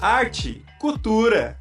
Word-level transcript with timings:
arte, 0.00 0.64
cultura. 0.78 1.58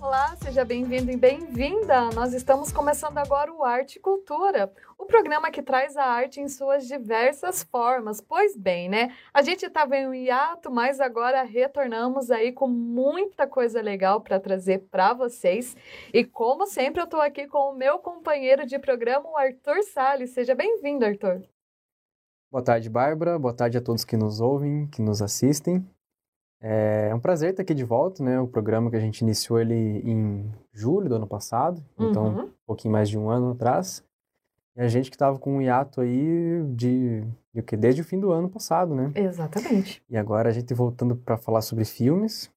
Olá, 0.00 0.34
seja 0.42 0.64
bem-vindo 0.64 1.12
e 1.12 1.16
bem-vinda! 1.16 2.10
Nós 2.12 2.34
estamos 2.34 2.72
começando 2.72 3.18
agora 3.18 3.52
o 3.52 3.62
Arte 3.62 3.98
e 3.98 4.00
Cultura, 4.00 4.72
o 4.98 5.04
programa 5.04 5.50
que 5.52 5.62
traz 5.62 5.96
a 5.96 6.04
arte 6.04 6.40
em 6.40 6.48
suas 6.48 6.88
diversas 6.88 7.62
formas. 7.62 8.20
Pois 8.20 8.56
bem, 8.56 8.88
né? 8.88 9.14
A 9.32 9.42
gente 9.42 9.66
estava 9.66 9.96
em 9.96 10.08
um 10.08 10.14
hiato, 10.14 10.72
mas 10.72 10.98
agora 10.98 11.44
retornamos 11.44 12.32
aí 12.32 12.50
com 12.50 12.66
muita 12.66 13.46
coisa 13.46 13.80
legal 13.80 14.20
para 14.20 14.40
trazer 14.40 14.88
para 14.90 15.12
vocês. 15.12 15.76
E 16.12 16.24
como 16.24 16.66
sempre, 16.66 17.00
eu 17.00 17.04
estou 17.04 17.20
aqui 17.20 17.46
com 17.46 17.70
o 17.70 17.76
meu 17.76 18.00
companheiro 18.00 18.66
de 18.66 18.76
programa, 18.76 19.28
o 19.28 19.36
Arthur 19.36 19.84
Salles. 19.84 20.30
Seja 20.30 20.54
bem-vindo, 20.54 21.04
Arthur. 21.04 21.42
Boa 22.50 22.62
tarde, 22.62 22.88
Bárbara. 22.88 23.38
Boa 23.38 23.52
tarde 23.52 23.76
a 23.76 23.80
todos 23.80 24.04
que 24.04 24.16
nos 24.16 24.40
ouvem, 24.40 24.86
que 24.86 25.02
nos 25.02 25.20
assistem. 25.20 25.86
É 26.60 27.14
um 27.14 27.20
prazer 27.20 27.50
estar 27.50 27.62
aqui 27.62 27.74
de 27.74 27.84
volta, 27.84 28.22
né? 28.24 28.40
O 28.40 28.48
programa 28.48 28.90
que 28.90 28.96
a 28.96 29.00
gente 29.00 29.20
iniciou 29.20 29.60
ele 29.60 29.74
em 29.74 30.50
julho 30.72 31.08
do 31.08 31.14
ano 31.14 31.26
passado, 31.26 31.84
então 31.98 32.26
Uhum. 32.28 32.44
um 32.46 32.50
pouquinho 32.66 32.92
mais 32.92 33.08
de 33.08 33.18
um 33.18 33.28
ano 33.30 33.52
atrás. 33.52 34.02
E 34.74 34.80
a 34.80 34.88
gente 34.88 35.10
que 35.10 35.16
estava 35.16 35.38
com 35.38 35.56
um 35.56 35.62
hiato 35.62 36.00
aí 36.00 36.62
de, 36.74 37.22
de 37.52 37.60
o 37.60 37.62
quê? 37.62 37.76
Desde 37.76 38.00
o 38.00 38.04
fim 38.04 38.18
do 38.18 38.32
ano 38.32 38.48
passado, 38.48 38.94
né? 38.94 39.12
Exatamente. 39.14 40.02
E 40.08 40.16
agora 40.16 40.48
a 40.48 40.52
gente 40.52 40.72
voltando 40.74 41.14
para 41.16 41.36
falar 41.36 41.60
sobre 41.60 41.84
filmes, 41.84 42.50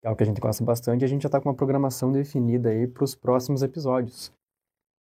que 0.00 0.06
é 0.06 0.10
o 0.10 0.16
que 0.16 0.22
a 0.22 0.26
gente 0.26 0.40
gosta 0.40 0.64
bastante, 0.64 1.02
e 1.02 1.04
a 1.04 1.08
gente 1.08 1.22
já 1.22 1.28
está 1.28 1.40
com 1.40 1.48
uma 1.48 1.54
programação 1.54 2.10
definida 2.12 2.70
aí 2.70 2.86
para 2.86 3.04
os 3.04 3.14
próximos 3.14 3.62
episódios. 3.62 4.32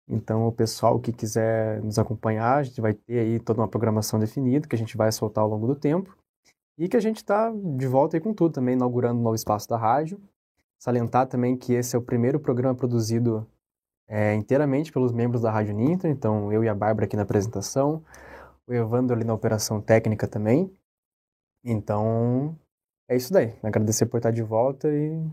Então, 0.07 0.47
o 0.47 0.51
pessoal 0.51 0.99
que 0.99 1.11
quiser 1.13 1.81
nos 1.81 1.97
acompanhar, 1.97 2.57
a 2.57 2.63
gente 2.63 2.81
vai 2.81 2.93
ter 2.93 3.19
aí 3.19 3.39
toda 3.39 3.61
uma 3.61 3.67
programação 3.67 4.19
definida, 4.19 4.67
que 4.67 4.75
a 4.75 4.77
gente 4.77 4.97
vai 4.97 5.11
soltar 5.11 5.43
ao 5.43 5.49
longo 5.49 5.67
do 5.67 5.75
tempo. 5.75 6.15
E 6.77 6.89
que 6.89 6.97
a 6.97 6.99
gente 6.99 7.17
está 7.17 7.51
de 7.51 7.87
volta 7.87 8.17
aí 8.17 8.21
com 8.21 8.33
tudo 8.33 8.53
também, 8.53 8.75
inaugurando 8.75 9.20
um 9.20 9.23
novo 9.23 9.35
espaço 9.35 9.70
da 9.70 9.77
rádio. 9.77 10.20
Salientar 10.79 11.27
também 11.27 11.55
que 11.55 11.73
esse 11.73 11.95
é 11.95 11.99
o 11.99 12.01
primeiro 12.01 12.39
programa 12.39 12.76
produzido 12.76 13.48
é, 14.07 14.34
inteiramente 14.35 14.91
pelos 14.91 15.13
membros 15.13 15.41
da 15.41 15.49
Rádio 15.49 15.73
Ninter, 15.73 16.11
então 16.11 16.51
eu 16.51 16.63
e 16.63 16.67
a 16.67 16.76
Bárbara 16.76 17.05
aqui 17.05 17.15
na 17.15 17.21
apresentação, 17.21 18.04
o 18.67 18.73
Evandro 18.73 19.15
ali 19.15 19.23
na 19.23 19.33
operação 19.33 19.79
técnica 19.79 20.27
também. 20.27 20.70
Então, 21.63 22.57
é 23.07 23.15
isso 23.15 23.31
daí. 23.31 23.54
Agradecer 23.63 24.05
por 24.07 24.17
estar 24.17 24.31
de 24.31 24.41
volta 24.41 24.89
e 24.89 25.23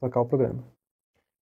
tocar 0.00 0.20
o 0.20 0.26
programa. 0.26 0.73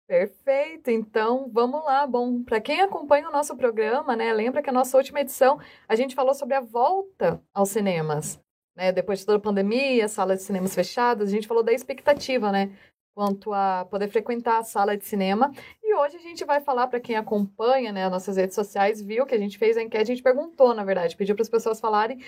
Perfeito, 0.10 0.90
então 0.90 1.48
vamos 1.54 1.86
lá. 1.86 2.08
Bom, 2.08 2.44
para 2.44 2.60
quem 2.60 2.82
acompanha 2.82 3.30
o 3.30 3.32
nosso 3.32 3.56
programa, 3.56 4.16
né, 4.16 4.34
lembra 4.34 4.60
que 4.60 4.68
a 4.72 4.74
nossa 4.74 4.98
última 4.98 5.20
edição 5.22 5.60
a 5.88 5.96
gente 5.96 6.16
falou 6.16 6.34
sobre 6.34 6.56
a 6.56 6.62
volta 6.62 7.40
aos 7.54 7.70
cinemas, 7.70 8.42
né? 8.76 8.92
Depois 8.92 9.20
de 9.20 9.26
toda 9.28 9.38
a 9.38 9.42
pandemia, 9.42 10.08
salas 10.08 10.40
de 10.40 10.46
cinemas 10.46 10.74
fechadas, 10.74 11.30
a 11.30 11.32
gente 11.32 11.48
falou 11.48 11.62
da 11.62 11.72
expectativa, 11.72 12.52
né, 12.52 12.76
quanto 13.14 13.54
a 13.54 13.86
poder 13.86 14.08
frequentar 14.08 14.58
a 14.58 14.64
sala 14.64 14.98
de 14.98 15.06
cinema. 15.06 15.52
E 15.90 15.94
hoje 15.96 16.18
a 16.18 16.20
gente 16.20 16.46
vai 16.46 16.62
falar 16.62 16.86
para 16.86 17.00
quem 17.00 17.16
acompanha, 17.16 17.92
né, 17.92 18.06
as 18.06 18.12
nossas 18.12 18.38
redes 18.38 18.54
sociais, 18.54 19.02
viu 19.02 19.26
que 19.26 19.34
a 19.34 19.40
gente 19.40 19.58
fez 19.58 19.76
a 19.76 19.82
enquete, 19.82 20.04
a 20.04 20.14
gente 20.14 20.22
perguntou, 20.22 20.72
na 20.76 20.84
verdade, 20.84 21.16
pediu 21.16 21.34
para 21.34 21.42
as 21.42 21.50
pessoas 21.50 21.80
falarem 21.80 22.24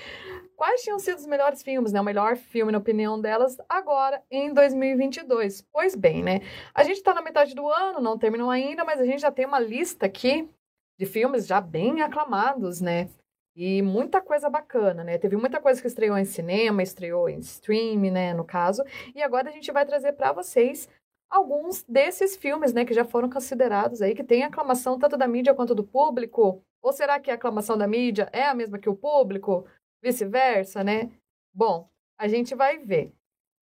quais 0.56 0.81
tinham 0.81 0.98
sido 0.98 1.20
os 1.20 1.28
melhores 1.28 1.62
filmes, 1.62 1.94
né, 1.94 2.02
o 2.02 2.04
melhor 2.04 2.36
filme 2.36 2.72
na 2.72 2.80
opinião 2.80 3.22
delas 3.22 3.58
agora 3.70 4.20
em 4.32 4.52
2022. 4.52 5.62
Pois 5.72 5.94
bem, 5.94 6.23
né? 6.23 6.42
A 6.73 6.84
gente 6.84 6.98
está 6.98 7.14
na 7.14 7.22
metade 7.22 7.54
do 7.54 7.70
ano, 7.70 8.02
não 8.02 8.17
terminou 8.17 8.50
ainda, 8.50 8.84
mas 8.84 9.00
a 9.00 9.06
gente 9.06 9.22
já 9.22 9.30
tem 9.30 9.45
uma 9.45 9.59
lista 9.59 10.08
aqui 10.08 10.50
de 10.98 11.06
filmes 11.06 11.45
já 11.45 11.62
bem 11.62 12.02
aclamados, 12.02 12.82
né? 12.82 13.09
E 13.56 13.84
muita 13.84 14.22
coisa 14.22 14.50
bacana, 14.50 15.04
né? 15.04 15.20
Teve 15.20 15.38
muita 15.38 15.59
coisa 15.59 15.80
que 15.80 15.88
estreou 15.88 16.17
em 16.17 16.26
cinema, 16.26 16.82
estreou 16.82 17.30
em 17.30 17.38
stream, 17.38 18.12
né, 18.12 18.34
no 18.34 18.44
caso. 18.44 18.82
E 19.14 19.22
agora 19.22 19.50
a 19.50 19.52
gente 19.52 19.72
vai 19.72 19.86
trazer 19.86 20.14
para 20.14 20.32
vocês 20.32 20.89
alguns 21.32 21.84
desses 21.84 22.36
filmes, 22.36 22.74
né, 22.74 22.84
que 22.84 22.94
já 22.94 23.06
foram 23.06 23.30
considerados 23.30 24.02
aí, 24.02 24.14
que 24.14 24.23
tem 24.23 24.44
aclamação 24.44 25.00
tanto 25.00 25.16
da 25.16 25.28
mídia 25.28 25.55
quanto 25.55 25.73
do 25.73 25.83
público. 25.83 26.61
Ou 26.82 26.92
será 26.92 27.20
que 27.20 27.32
a 27.32 27.36
aclamação 27.36 27.78
da 27.78 27.88
mídia 27.88 28.30
é 28.33 28.44
a 28.44 28.54
mesma 28.54 28.78
que 28.78 28.89
o 28.89 28.95
público? 28.95 29.66
Vice-versa, 30.04 30.83
né? 30.83 31.10
Bom, 31.54 31.89
a 32.20 32.28
gente 32.28 32.54
vai 32.54 32.78
ver. 32.78 33.14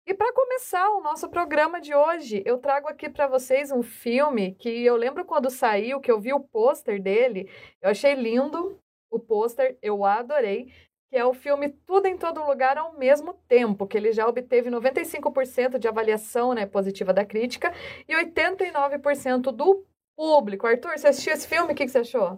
E 0.08 0.14
para 0.14 0.34
começar 0.34 0.90
o 0.90 1.02
nosso 1.02 1.30
programa 1.30 1.80
de 1.80 1.94
hoje, 1.94 2.42
eu 2.44 2.58
trago 2.58 2.88
aqui 2.88 3.08
para 3.08 3.28
vocês 3.28 3.72
um 3.72 3.84
filme 3.84 4.56
que 4.56 4.84
eu 4.84 4.96
lembro 4.96 5.24
quando 5.24 5.52
saiu, 5.52 6.02
que 6.02 6.12
eu 6.12 6.20
vi 6.20 6.34
o 6.34 6.40
pôster 6.40 7.00
dele, 7.00 7.48
eu 7.80 7.92
achei 7.92 8.16
lindo 8.16 8.80
o 9.12 9.20
pôster, 9.20 9.78
eu 9.82 10.04
adorei, 10.04 10.74
que 11.09 11.18
é 11.18 11.25
o 11.25 11.34
filme 11.34 11.70
Tudo 11.70 12.08
em 12.08 12.18
Todo 12.18 12.44
Lugar 12.44 12.78
ao 12.78 12.97
mesmo 12.97 13.34
tempo, 13.47 13.88
que 13.88 13.97
ele 13.97 14.12
já 14.12 14.28
obteve 14.28 14.70
95% 14.70 15.80
de 15.80 15.88
avaliação 15.88 16.53
né, 16.53 16.66
positiva 16.66 17.12
da 17.12 17.25
crítica 17.25 17.74
e 18.08 18.14
89% 18.14 19.52
do 19.52 19.84
público. 20.16 20.68
Arthur, 20.68 20.98
você 20.98 21.08
assistiu 21.08 21.34
esse 21.34 21.48
filme? 21.48 21.74
O 21.74 21.75
que, 21.75 21.86
que 21.86 21.92
você 21.92 22.00
achou? 22.00 22.36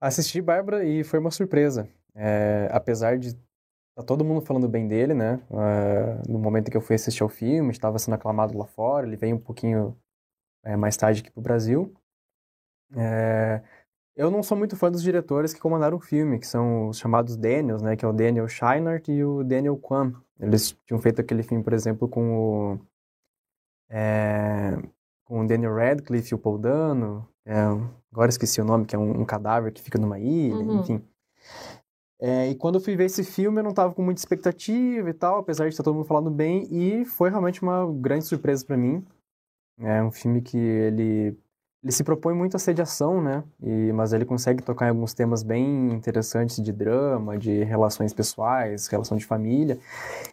Assisti, 0.00 0.40
Bárbara, 0.40 0.84
e 0.84 1.04
foi 1.04 1.18
uma 1.18 1.30
surpresa. 1.30 1.88
É, 2.14 2.68
apesar 2.72 3.16
de 3.16 3.34
tá 3.94 4.02
todo 4.02 4.24
mundo 4.24 4.40
falando 4.40 4.68
bem 4.68 4.88
dele, 4.88 5.14
né? 5.14 5.40
É, 5.50 6.28
no 6.28 6.38
momento 6.38 6.70
que 6.70 6.76
eu 6.76 6.80
fui 6.80 6.96
assistir 6.96 7.22
ao 7.22 7.28
filme, 7.28 7.70
estava 7.70 7.98
sendo 7.98 8.14
aclamado 8.14 8.56
lá 8.58 8.66
fora, 8.66 9.06
ele 9.06 9.16
veio 9.16 9.36
um 9.36 9.40
pouquinho 9.40 9.96
é, 10.64 10.76
mais 10.76 10.96
tarde 10.96 11.20
aqui 11.20 11.30
pro 11.30 11.42
Brasil. 11.42 11.94
É, 12.96 13.62
eu 14.16 14.30
não 14.30 14.42
sou 14.42 14.56
muito 14.56 14.76
fã 14.76 14.90
dos 14.90 15.02
diretores 15.02 15.52
que 15.54 15.60
comandaram 15.60 15.96
o 15.96 16.00
filme, 16.00 16.38
que 16.38 16.46
são 16.46 16.88
os 16.88 16.98
chamados 16.98 17.36
Daniels, 17.36 17.82
né? 17.82 17.96
Que 17.96 18.04
é 18.04 18.08
o 18.08 18.12
Daniel 18.12 18.48
Scheinert 18.48 19.08
e 19.08 19.24
o 19.24 19.42
Daniel 19.44 19.76
Kwan. 19.76 20.12
Eles 20.38 20.76
tinham 20.86 21.00
feito 21.00 21.20
aquele 21.20 21.42
filme, 21.42 21.62
por 21.62 21.72
exemplo, 21.72 22.08
com 22.08 22.36
o... 22.74 22.78
é, 23.88 24.76
com 25.24 25.40
o 25.40 25.46
Daniel 25.46 25.74
Radcliffe 25.74 26.32
e 26.32 26.34
o 26.34 26.38
Paul 26.38 26.58
Dano. 26.58 27.26
é, 27.44 27.54
agora 28.12 28.30
esqueci 28.30 28.60
o 28.60 28.64
nome, 28.64 28.84
que 28.86 28.94
é 28.94 28.98
um, 28.98 29.20
um 29.22 29.24
cadáver 29.24 29.72
que 29.72 29.82
fica 29.82 29.98
numa 29.98 30.18
ilha, 30.18 30.56
Uhum. 30.64 30.80
enfim. 30.80 31.02
É, 32.22 32.50
e 32.50 32.54
quando 32.54 32.74
eu 32.74 32.80
fui 32.82 32.96
ver 32.96 33.04
esse 33.06 33.24
filme, 33.24 33.60
eu 33.60 33.64
não 33.64 33.72
tava 33.72 33.94
com 33.94 34.02
muita 34.02 34.20
expectativa 34.20 35.08
e 35.08 35.12
tal, 35.14 35.38
apesar 35.38 35.64
de 35.64 35.70
estar 35.70 35.82
todo 35.82 35.94
mundo 35.94 36.04
falando 36.06 36.30
bem, 36.30 36.68
e 36.70 37.04
foi 37.06 37.30
realmente 37.30 37.62
uma 37.62 37.90
grande 37.94 38.26
surpresa 38.26 38.64
para 38.64 38.76
mim. 38.76 39.02
É 39.78 40.02
um 40.02 40.10
filme 40.10 40.42
que 40.42 40.58
ele, 40.58 41.34
ele 41.82 41.92
se 41.92 42.04
propõe 42.04 42.34
muito 42.34 42.56
a 42.56 42.58
ser 42.58 42.74
de 42.74 42.82
ação, 42.82 43.22
né? 43.22 43.42
E, 43.62 43.90
mas 43.92 44.12
ele 44.12 44.26
consegue 44.26 44.62
tocar 44.62 44.86
em 44.86 44.88
alguns 44.90 45.14
temas 45.14 45.42
bem 45.42 45.92
interessantes 45.92 46.62
de 46.62 46.72
drama, 46.72 47.38
de 47.38 47.64
relações 47.64 48.12
pessoais, 48.12 48.86
relação 48.86 49.16
de 49.16 49.24
família. 49.24 49.78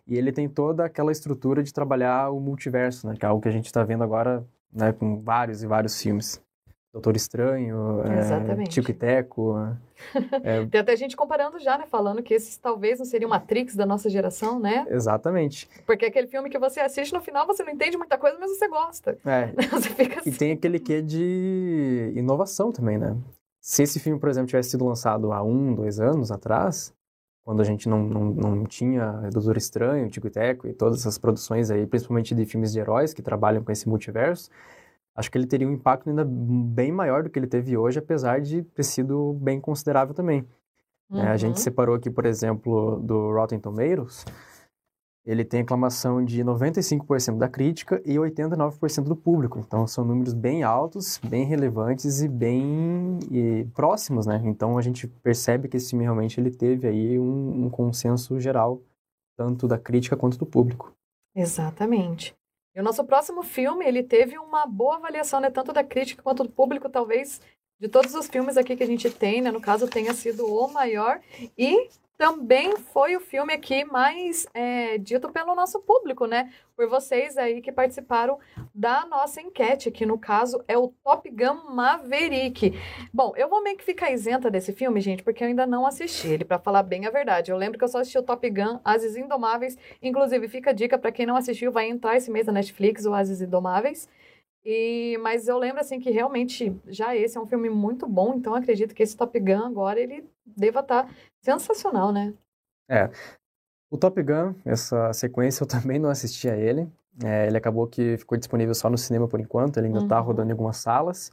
E 0.05 0.17
ele 0.17 0.31
tem 0.31 0.49
toda 0.49 0.83
aquela 0.83 1.11
estrutura 1.11 1.63
de 1.63 1.73
trabalhar 1.73 2.31
o 2.31 2.39
multiverso, 2.39 3.07
né? 3.07 3.15
Que 3.17 3.25
é 3.25 3.29
algo 3.29 3.41
que 3.41 3.47
a 3.47 3.51
gente 3.51 3.67
está 3.67 3.83
vendo 3.83 4.03
agora, 4.03 4.45
né? 4.73 4.91
Com 4.91 5.21
vários 5.21 5.63
e 5.63 5.67
vários 5.67 6.01
filmes. 6.01 6.41
Doutor 6.93 7.15
Estranho, 7.15 8.01
é. 8.05 8.63
Tico 8.63 8.89
e 8.89 8.93
Teco. 8.93 9.55
é, 10.43 10.65
Tem 10.71 10.81
até 10.81 10.95
gente 10.95 11.15
comparando 11.15 11.59
já, 11.59 11.77
né? 11.77 11.85
Falando 11.85 12.23
que 12.23 12.33
esses 12.33 12.57
talvez 12.57 12.97
não 12.97 13.05
seriam 13.05 13.29
Matrix 13.29 13.75
da 13.75 13.85
nossa 13.85 14.09
geração, 14.09 14.59
né? 14.59 14.85
exatamente. 14.89 15.69
Porque 15.85 16.05
é 16.05 16.07
aquele 16.07 16.27
filme 16.27 16.49
que 16.49 16.57
você 16.57 16.79
assiste 16.79 17.13
no 17.13 17.21
final, 17.21 17.45
você 17.45 17.63
não 17.63 17.71
entende 17.71 17.97
muita 17.97 18.17
coisa, 18.17 18.37
mas 18.39 18.49
você 18.57 18.67
gosta. 18.67 19.17
É, 19.25 19.47
Você 19.69 19.89
fica 19.89 20.15
E 20.15 20.19
assim. 20.19 20.31
tem 20.31 20.51
aquele 20.53 20.79
quê 20.79 21.01
de 21.01 22.13
inovação 22.15 22.71
também, 22.71 22.97
né? 22.97 23.15
Se 23.61 23.83
esse 23.83 23.99
filme, 23.99 24.19
por 24.19 24.29
exemplo, 24.29 24.47
tivesse 24.47 24.69
sido 24.71 24.85
lançado 24.85 25.31
há 25.33 25.43
um, 25.43 25.75
dois 25.75 25.99
anos 25.99 26.31
atrás, 26.31 26.93
quando 27.43 27.61
a 27.61 27.65
gente 27.65 27.87
não, 27.89 28.01
não, 28.01 28.25
não 28.25 28.63
tinha 28.65 29.11
Doutor 29.31 29.57
Estranho, 29.57 30.09
Tico 30.09 30.27
e 30.27 30.29
Teco 30.29 30.67
e 30.67 30.73
todas 30.73 30.99
essas 31.01 31.17
produções 31.17 31.69
aí, 31.69 31.85
principalmente 31.85 32.33
de 32.33 32.45
filmes 32.45 32.71
de 32.71 32.79
heróis 32.79 33.13
que 33.13 33.21
trabalham 33.21 33.63
com 33.63 33.71
esse 33.71 33.87
multiverso, 33.87 34.49
acho 35.17 35.29
que 35.31 35.37
ele 35.37 35.47
teria 35.47 35.67
um 35.67 35.71
impacto 35.73 36.07
ainda 36.09 36.23
bem 36.23 36.91
maior 36.91 37.23
do 37.23 37.29
que 37.29 37.37
ele 37.39 37.47
teve 37.47 37.75
hoje, 37.75 37.99
apesar 37.99 38.39
de 38.39 38.61
ter 38.61 38.83
sido 38.83 39.33
bem 39.41 39.59
considerável 39.59 40.13
também. 40.13 40.47
É, 41.11 41.21
a 41.21 41.37
gente 41.37 41.57
Uhum. 41.57 41.63
separou 41.63 41.95
aqui, 41.95 42.09
por 42.09 42.25
exemplo, 42.25 42.99
do 43.01 43.31
Rotten 43.33 43.59
Tomatoes. 43.59 44.25
Ele 45.25 45.43
tem 45.43 45.59
aclamação 45.61 46.23
de 46.23 46.41
95% 46.41 47.37
da 47.37 47.49
crítica 47.49 48.01
e 48.05 48.15
89% 48.17 49.03
do 49.09 49.15
público. 49.15 49.59
Então, 49.59 49.85
são 49.85 50.05
números 50.05 50.33
bem 50.33 50.63
altos, 50.63 51.19
bem 51.27 51.45
relevantes 51.45 52.21
e 52.21 52.29
bem 52.29 53.19
e 53.29 53.65
próximos, 53.73 54.25
né? 54.25 54.41
Então, 54.45 54.77
a 54.77 54.81
gente 54.81 55.05
percebe 55.07 55.67
que 55.67 55.75
esse 55.75 55.89
filme 55.89 56.05
realmente 56.05 56.39
ele 56.39 56.49
teve 56.51 56.87
aí 56.87 57.19
um, 57.19 57.65
um 57.65 57.69
consenso 57.69 58.39
geral, 58.39 58.81
tanto 59.35 59.67
da 59.67 59.77
crítica 59.77 60.15
quanto 60.15 60.37
do 60.37 60.45
público. 60.45 60.93
Exatamente. 61.35 62.33
E 62.77 62.79
o 62.79 62.83
nosso 62.83 63.03
próximo 63.03 63.41
filme, 63.41 63.83
ele 63.83 64.03
teve 64.03 64.37
uma 64.37 64.67
boa 64.67 64.97
avaliação, 64.97 65.39
né? 65.39 65.49
Tanto 65.49 65.73
da 65.73 65.83
crítica 65.83 66.21
quanto 66.21 66.43
do 66.43 66.49
público, 66.51 66.87
talvez 66.87 67.41
de 67.79 67.87
todos 67.89 68.13
os 68.13 68.27
filmes 68.27 68.55
aqui 68.55 68.75
que 68.75 68.83
a 68.83 68.87
gente 68.87 69.09
tem, 69.09 69.41
né? 69.41 69.49
No 69.49 69.59
caso, 69.59 69.87
tenha 69.87 70.13
sido 70.13 70.45
o 70.45 70.71
maior. 70.71 71.19
E 71.57 71.89
também 72.17 72.75
foi 72.77 73.15
o 73.15 73.19
filme 73.19 73.53
aqui 73.53 73.85
mais 73.85 74.47
é, 74.53 74.97
dito 74.97 75.29
pelo 75.29 75.53
nosso 75.53 75.79
público, 75.79 76.25
né? 76.25 76.51
Por 76.75 76.87
vocês 76.89 77.37
aí 77.37 77.61
que 77.61 77.71
participaram 77.71 78.39
da 78.73 79.05
nossa 79.05 79.39
enquete, 79.39 79.91
que 79.91 80.05
no 80.05 80.17
caso 80.17 80.63
é 80.67 80.77
o 80.77 80.93
Top 81.03 81.29
Gun 81.29 81.73
Maverick. 81.75 82.73
Bom, 83.13 83.33
eu 83.35 83.47
vou 83.47 83.61
meio 83.61 83.77
que 83.77 83.83
ficar 83.83 84.11
isenta 84.11 84.49
desse 84.49 84.73
filme, 84.73 84.99
gente, 84.99 85.23
porque 85.23 85.43
eu 85.43 85.47
ainda 85.47 85.67
não 85.67 85.85
assisti 85.85 86.27
ele, 86.27 86.45
para 86.45 86.57
falar 86.57 86.83
bem 86.83 87.05
a 87.05 87.11
verdade. 87.11 87.51
Eu 87.51 87.57
lembro 87.57 87.77
que 87.77 87.83
eu 87.83 87.87
só 87.87 87.99
assisti 87.99 88.17
o 88.17 88.23
Top 88.23 88.49
Gun, 88.49 88.79
Ases 88.83 89.15
Indomáveis. 89.15 89.77
Inclusive, 90.01 90.47
fica 90.47 90.71
a 90.71 90.73
dica 90.73 90.97
para 90.97 91.11
quem 91.11 91.25
não 91.25 91.35
assistiu, 91.35 91.71
vai 91.71 91.87
entrar 91.87 92.17
esse 92.17 92.31
mês 92.31 92.47
na 92.47 92.53
Netflix, 92.53 93.05
o 93.05 93.13
Ases 93.13 93.41
Indomáveis. 93.41 94.09
E, 94.69 95.17
mas 95.19 95.47
eu 95.47 95.57
lembro 95.57 95.79
assim 95.79 95.97
que 95.97 96.09
realmente 96.09 96.77
já 96.87 97.15
esse 97.15 97.37
é 97.37 97.39
um 97.39 97.47
filme 97.47 97.69
muito 97.69 98.05
bom, 98.05 98.33
então 98.33 98.53
acredito 98.53 98.93
que 98.93 99.01
esse 99.01 99.15
Top 99.15 99.39
Gun 99.39 99.63
agora 99.63 99.97
ele 99.97 100.29
deva 100.45 100.81
estar 100.81 101.05
tá 101.05 101.13
sensacional, 101.41 102.11
né? 102.11 102.33
É. 102.89 103.09
O 103.89 103.97
Top 103.97 104.21
Gun, 104.21 104.53
essa 104.65 105.13
sequência, 105.13 105.63
eu 105.63 105.67
também 105.67 105.97
não 105.97 106.09
assisti 106.09 106.49
a 106.49 106.57
ele. 106.57 106.85
É, 107.23 107.47
ele 107.47 107.55
acabou 107.55 107.87
que 107.87 108.17
ficou 108.17 108.37
disponível 108.37 108.75
só 108.75 108.89
no 108.89 108.97
cinema 108.97 109.25
por 109.25 109.39
enquanto, 109.39 109.77
ele 109.77 109.87
ainda 109.87 110.03
está 110.03 110.19
uhum. 110.19 110.25
rodando 110.25 110.49
em 110.49 110.51
algumas 110.51 110.75
salas. 110.75 111.31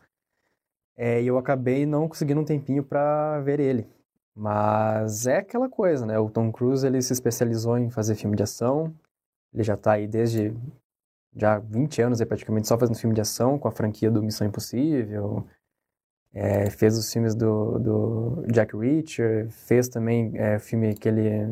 É, 0.96 1.20
e 1.20 1.26
eu 1.26 1.36
acabei 1.36 1.84
não 1.84 2.08
conseguindo 2.08 2.40
um 2.40 2.44
tempinho 2.44 2.84
para 2.84 3.40
ver 3.40 3.58
ele. 3.58 3.84
Mas 4.32 5.26
é 5.26 5.38
aquela 5.38 5.69
coisa, 5.69 6.06
né? 6.06 6.16
O 6.20 6.31
Tom 6.31 6.52
Cruise 6.52 6.86
ele 6.86 7.02
se 7.02 7.12
especializou 7.12 7.76
em 7.78 7.90
fazer 7.90 8.14
filme 8.14 8.36
de 8.36 8.44
ação. 8.44 8.94
Ele 9.52 9.64
já 9.64 9.75
está 9.75 9.94
aí 9.94 10.06
desde 10.06 10.54
já 11.36 11.58
20 11.58 12.02
anos 12.02 12.20
aí, 12.20 12.26
praticamente 12.26 12.69
só 12.69 12.78
fazendo 12.78 12.98
filme 12.98 13.14
de 13.14 13.20
ação 13.20 13.58
com 13.58 13.69
a 13.69 13.72
franquia 13.72 14.10
do 14.10 14.22
Missão 14.22 14.46
Impossível. 14.46 15.46
É, 16.32 16.69
fez 16.69 16.98
os 16.98 17.12
filmes 17.12 17.34
do, 17.34 17.78
do 17.78 18.46
Jack 18.52 18.76
Reacher, 18.76 19.48
fez 19.50 19.88
também 19.88 20.32
é, 20.36 20.58
filme 20.58 20.88
aquele 20.88 21.46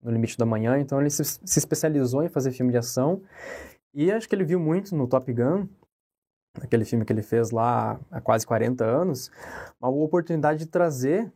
No 0.00 0.12
Limite 0.12 0.38
da 0.38 0.46
Manhã, 0.46 0.78
então 0.78 1.00
ele 1.00 1.10
se, 1.10 1.24
se, 1.24 1.58
especializou 1.58 2.22
em 2.22 2.28
fazer 2.28 2.52
filme 2.52 2.70
de 2.70 2.78
ação 2.78 3.20
e 3.92 4.12
acho 4.12 4.28
que 4.28 4.34
ele 4.34 4.44
viu 4.44 4.60
muito 4.60 4.94
no 4.94 5.08
Top 5.08 5.32
Gun, 5.32 5.66
aquele 6.60 6.84
filme 6.84 7.04
que 7.04 7.12
ele 7.12 7.22
fez 7.22 7.50
lá 7.50 7.98
há 8.08 8.20
quase 8.20 8.46
40 8.46 8.84
anos, 8.84 9.32
uma 9.80 9.90
oportunidade 9.90 10.60
de 10.60 10.66
trazer 10.66 11.32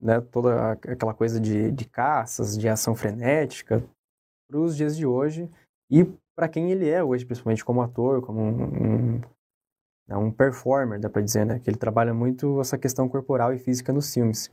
né, 0.00 0.20
toda 0.20 0.72
aquela 0.72 1.12
coisa 1.12 1.38
de, 1.38 1.70
de 1.70 1.84
caças, 1.84 2.56
de 2.56 2.66
ação 2.66 2.94
frenética 2.94 3.84
para 4.48 4.58
os 4.58 4.74
dias 4.74 4.96
de 4.96 5.06
hoje 5.06 5.50
e 5.90 6.06
para 6.36 6.48
quem 6.48 6.70
ele 6.70 6.88
é 6.88 7.02
hoje, 7.02 7.24
principalmente 7.24 7.64
como 7.64 7.82
ator, 7.82 8.22
como 8.22 8.40
um, 8.40 9.20
um, 10.12 10.18
um 10.18 10.30
performer, 10.30 10.98
dá 10.98 11.08
para 11.08 11.22
dizer, 11.22 11.44
né? 11.44 11.58
Que 11.58 11.70
ele 11.70 11.78
trabalha 11.78 12.14
muito 12.14 12.60
essa 12.60 12.78
questão 12.78 13.08
corporal 13.08 13.52
e 13.52 13.58
física 13.58 13.92
nos 13.92 14.12
filmes. 14.12 14.50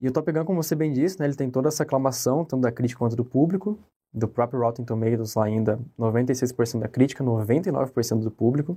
E 0.00 0.08
o 0.08 0.12
Top 0.12 0.30
Gun, 0.30 0.44
como 0.44 0.62
você 0.62 0.74
bem 0.74 0.92
disse, 0.92 1.18
né, 1.18 1.26
ele 1.26 1.34
tem 1.34 1.50
toda 1.50 1.68
essa 1.68 1.82
aclamação, 1.82 2.44
tanto 2.44 2.62
da 2.62 2.72
crítica 2.72 2.98
quanto 2.98 3.16
do 3.16 3.24
público, 3.24 3.78
do 4.12 4.28
próprio 4.28 4.60
Rotten 4.60 4.84
Tomatoes 4.84 5.34
lá 5.34 5.44
ainda, 5.44 5.78
96% 5.98 6.80
da 6.80 6.88
crítica, 6.88 7.22
99% 7.22 8.20
do 8.20 8.30
público. 8.30 8.76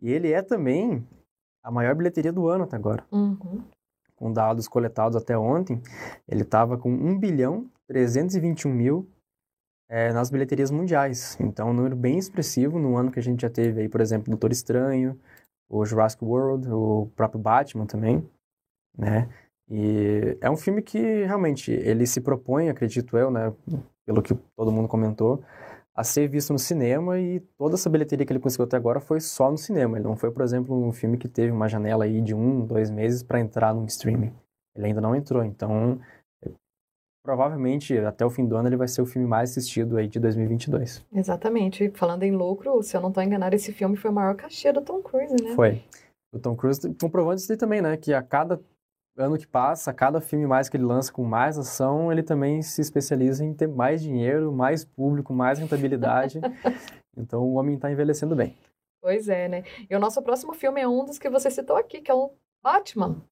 E 0.00 0.10
ele 0.10 0.32
é 0.32 0.42
também 0.42 1.06
a 1.62 1.70
maior 1.70 1.94
bilheteria 1.94 2.32
do 2.32 2.48
ano 2.48 2.64
até 2.64 2.76
agora. 2.76 3.04
Uhum. 3.10 3.62
Com 4.16 4.32
dados 4.32 4.68
coletados 4.68 5.16
até 5.16 5.36
ontem, 5.36 5.80
ele 6.28 6.42
estava 6.42 6.76
com 6.76 6.90
1 6.90 7.18
bilhão 7.18 7.66
321 7.88 8.72
mil 8.72 9.08
é, 9.92 10.10
nas 10.10 10.30
bilheterias 10.30 10.70
mundiais. 10.70 11.36
Então, 11.38 11.68
um 11.68 11.74
número 11.74 11.94
bem 11.94 12.16
expressivo 12.16 12.78
no 12.78 12.96
ano 12.96 13.12
que 13.12 13.18
a 13.18 13.22
gente 13.22 13.42
já 13.42 13.50
teve 13.50 13.82
aí, 13.82 13.88
por 13.90 14.00
exemplo, 14.00 14.30
Doutor 14.30 14.50
Estranho, 14.50 15.20
o 15.68 15.84
Jurassic 15.84 16.24
World, 16.24 16.66
o 16.70 17.10
próprio 17.14 17.38
Batman 17.38 17.84
também, 17.84 18.26
né? 18.96 19.28
E 19.68 20.38
é 20.40 20.50
um 20.50 20.56
filme 20.56 20.80
que 20.80 20.98
realmente 21.24 21.70
ele 21.70 22.06
se 22.06 22.22
propõe, 22.22 22.70
acredito 22.70 23.18
eu, 23.18 23.30
né, 23.30 23.52
pelo 24.06 24.22
que 24.22 24.34
todo 24.56 24.72
mundo 24.72 24.88
comentou, 24.88 25.44
a 25.94 26.02
ser 26.02 26.26
visto 26.26 26.54
no 26.54 26.58
cinema 26.58 27.18
e 27.18 27.40
toda 27.58 27.74
essa 27.74 27.90
bilheteria 27.90 28.24
que 28.24 28.32
ele 28.32 28.40
conseguiu 28.40 28.64
até 28.64 28.78
agora 28.78 28.98
foi 28.98 29.20
só 29.20 29.50
no 29.50 29.58
cinema. 29.58 29.98
Ele 29.98 30.08
não 30.08 30.16
foi, 30.16 30.30
por 30.30 30.42
exemplo, 30.42 30.74
um 30.74 30.90
filme 30.90 31.18
que 31.18 31.28
teve 31.28 31.52
uma 31.52 31.68
janela 31.68 32.04
aí 32.04 32.22
de 32.22 32.34
um, 32.34 32.64
dois 32.64 32.90
meses 32.90 33.22
para 33.22 33.40
entrar 33.40 33.74
no 33.74 33.84
streaming. 33.84 34.32
Ele 34.74 34.86
ainda 34.86 35.02
não 35.02 35.14
entrou, 35.14 35.44
então 35.44 36.00
provavelmente 37.22 37.96
até 37.98 38.24
o 38.24 38.30
fim 38.30 38.46
do 38.46 38.56
ano 38.56 38.68
ele 38.68 38.76
vai 38.76 38.88
ser 38.88 39.00
o 39.00 39.06
filme 39.06 39.26
mais 39.26 39.50
assistido 39.50 39.96
aí 39.96 40.08
de 40.08 40.18
2022. 40.18 41.04
Exatamente. 41.14 41.90
Falando 41.90 42.24
em 42.24 42.32
lucro, 42.32 42.82
se 42.82 42.96
eu 42.96 43.00
não 43.00 43.08
estou 43.08 43.22
enganado, 43.22 43.54
esse 43.54 43.72
filme 43.72 43.96
foi 43.96 44.10
o 44.10 44.14
maior 44.14 44.34
cachê 44.34 44.72
do 44.72 44.80
Tom 44.80 45.00
Cruise, 45.00 45.34
né? 45.42 45.54
Foi. 45.54 45.82
O 46.32 46.38
Tom 46.38 46.56
Cruise 46.56 46.80
comprovando 47.00 47.36
isso 47.36 47.56
também, 47.56 47.80
né? 47.80 47.96
Que 47.96 48.12
a 48.12 48.22
cada 48.22 48.60
ano 49.16 49.36
que 49.36 49.46
passa, 49.46 49.90
a 49.90 49.94
cada 49.94 50.20
filme 50.20 50.46
mais 50.46 50.68
que 50.68 50.76
ele 50.76 50.84
lança 50.84 51.12
com 51.12 51.22
mais 51.22 51.58
ação, 51.58 52.10
ele 52.10 52.22
também 52.22 52.62
se 52.62 52.80
especializa 52.80 53.44
em 53.44 53.52
ter 53.52 53.68
mais 53.68 54.02
dinheiro, 54.02 54.50
mais 54.50 54.84
público, 54.84 55.34
mais 55.34 55.58
rentabilidade. 55.58 56.40
então 57.16 57.42
o 57.42 57.54
homem 57.54 57.74
está 57.76 57.90
envelhecendo 57.90 58.34
bem. 58.34 58.56
Pois 59.00 59.28
é, 59.28 59.48
né? 59.48 59.64
E 59.90 59.94
o 59.94 59.98
nosso 59.98 60.22
próximo 60.22 60.54
filme 60.54 60.80
é 60.80 60.88
um 60.88 61.04
dos 61.04 61.18
que 61.18 61.28
você 61.28 61.50
citou 61.50 61.76
aqui, 61.76 62.00
que 62.00 62.10
é 62.10 62.14
o 62.14 62.32
Batman 62.62 63.22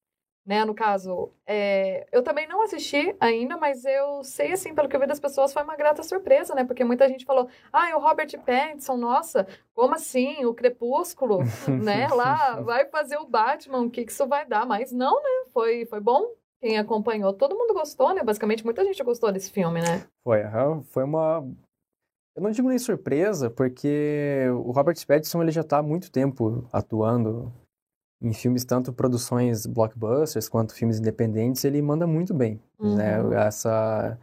né? 0.44 0.64
No 0.64 0.74
caso, 0.74 1.30
é, 1.46 2.06
eu 2.10 2.22
também 2.22 2.48
não 2.48 2.62
assisti 2.62 3.14
ainda, 3.20 3.56
mas 3.56 3.84
eu 3.84 4.22
sei, 4.24 4.52
assim, 4.52 4.74
pelo 4.74 4.88
que 4.88 4.96
eu 4.96 5.00
vi 5.00 5.06
das 5.06 5.20
pessoas, 5.20 5.52
foi 5.52 5.62
uma 5.62 5.76
grata 5.76 6.02
surpresa, 6.02 6.54
né? 6.54 6.64
Porque 6.64 6.84
muita 6.84 7.08
gente 7.08 7.24
falou, 7.24 7.48
ah, 7.72 7.96
o 7.96 8.00
Robert 8.00 8.30
Pattinson, 8.44 8.96
nossa, 8.96 9.46
como 9.74 9.94
assim? 9.94 10.44
O 10.44 10.54
Crepúsculo, 10.54 11.38
né? 11.82 12.08
Lá 12.08 12.60
vai 12.60 12.86
fazer 12.86 13.16
o 13.18 13.26
Batman, 13.26 13.82
o 13.82 13.90
que, 13.90 14.04
que 14.04 14.12
isso 14.12 14.26
vai 14.26 14.46
dar? 14.46 14.66
Mas 14.66 14.92
não, 14.92 15.16
né? 15.22 15.50
Foi, 15.52 15.84
foi 15.86 16.00
bom. 16.00 16.26
Quem 16.60 16.78
acompanhou, 16.78 17.32
todo 17.32 17.56
mundo 17.56 17.72
gostou, 17.72 18.14
né? 18.14 18.22
Basicamente, 18.22 18.64
muita 18.64 18.84
gente 18.84 19.02
gostou 19.02 19.32
desse 19.32 19.50
filme, 19.50 19.80
né? 19.80 20.06
Foi, 20.22 20.42
foi 20.90 21.04
uma 21.04 21.42
eu 22.36 22.42
não 22.42 22.50
digo 22.50 22.68
nem 22.68 22.78
surpresa, 22.78 23.50
porque 23.50 24.46
o 24.64 24.70
Robert 24.70 24.96
Pattinson 25.06 25.42
ele 25.42 25.50
já 25.50 25.62
está 25.62 25.78
há 25.78 25.82
muito 25.82 26.10
tempo 26.10 26.66
atuando 26.72 27.52
em 28.22 28.32
filmes, 28.32 28.64
tanto 28.64 28.92
produções 28.92 29.64
blockbusters 29.66 30.48
quanto 30.48 30.74
filmes 30.74 30.98
independentes, 30.98 31.64
ele 31.64 31.80
manda 31.80 32.06
muito 32.06 32.34
bem. 32.34 32.60
Né? 32.78 33.20
Uhum. 33.20 33.30
Né? 33.30 33.46
Essa, 33.46 34.18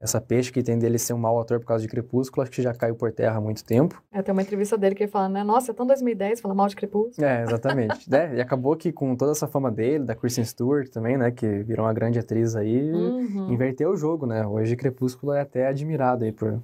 essa 0.00 0.20
peixe 0.20 0.50
que 0.50 0.62
tem 0.62 0.78
dele 0.78 0.98
ser 0.98 1.12
um 1.12 1.18
mau 1.18 1.38
ator 1.38 1.60
por 1.60 1.66
causa 1.66 1.82
de 1.82 1.88
Crepúsculo, 1.88 2.42
acho 2.42 2.50
que 2.50 2.62
já 2.62 2.72
caiu 2.74 2.94
por 2.94 3.12
terra 3.12 3.36
há 3.36 3.40
muito 3.40 3.62
tempo. 3.62 4.02
É, 4.10 4.22
tem 4.22 4.32
uma 4.32 4.42
entrevista 4.42 4.78
dele 4.78 4.94
que 4.94 5.04
ele 5.04 5.10
fala, 5.12 5.28
né? 5.28 5.44
Nossa, 5.44 5.70
é 5.70 5.74
tão 5.74 5.86
2010, 5.86 6.40
fala 6.40 6.54
mal 6.54 6.66
de 6.66 6.74
Crepúsculo. 6.74 7.26
É, 7.26 7.42
exatamente. 7.42 8.10
né? 8.10 8.32
E 8.36 8.40
acabou 8.40 8.74
que 8.74 8.90
com 8.90 9.14
toda 9.14 9.32
essa 9.32 9.46
fama 9.46 9.70
dele, 9.70 10.04
da 10.04 10.14
Kristen 10.14 10.44
Stewart 10.44 10.88
também, 10.88 11.18
né? 11.18 11.30
Que 11.30 11.46
virou 11.62 11.84
uma 11.84 11.92
grande 11.92 12.18
atriz 12.18 12.56
aí, 12.56 12.90
uhum. 12.90 13.52
inverteu 13.52 13.90
o 13.90 13.96
jogo, 13.96 14.26
né? 14.26 14.46
Hoje 14.46 14.74
Crepúsculo 14.74 15.34
é 15.34 15.42
até 15.42 15.66
admirado 15.68 16.24
aí 16.24 16.32
por, 16.32 16.62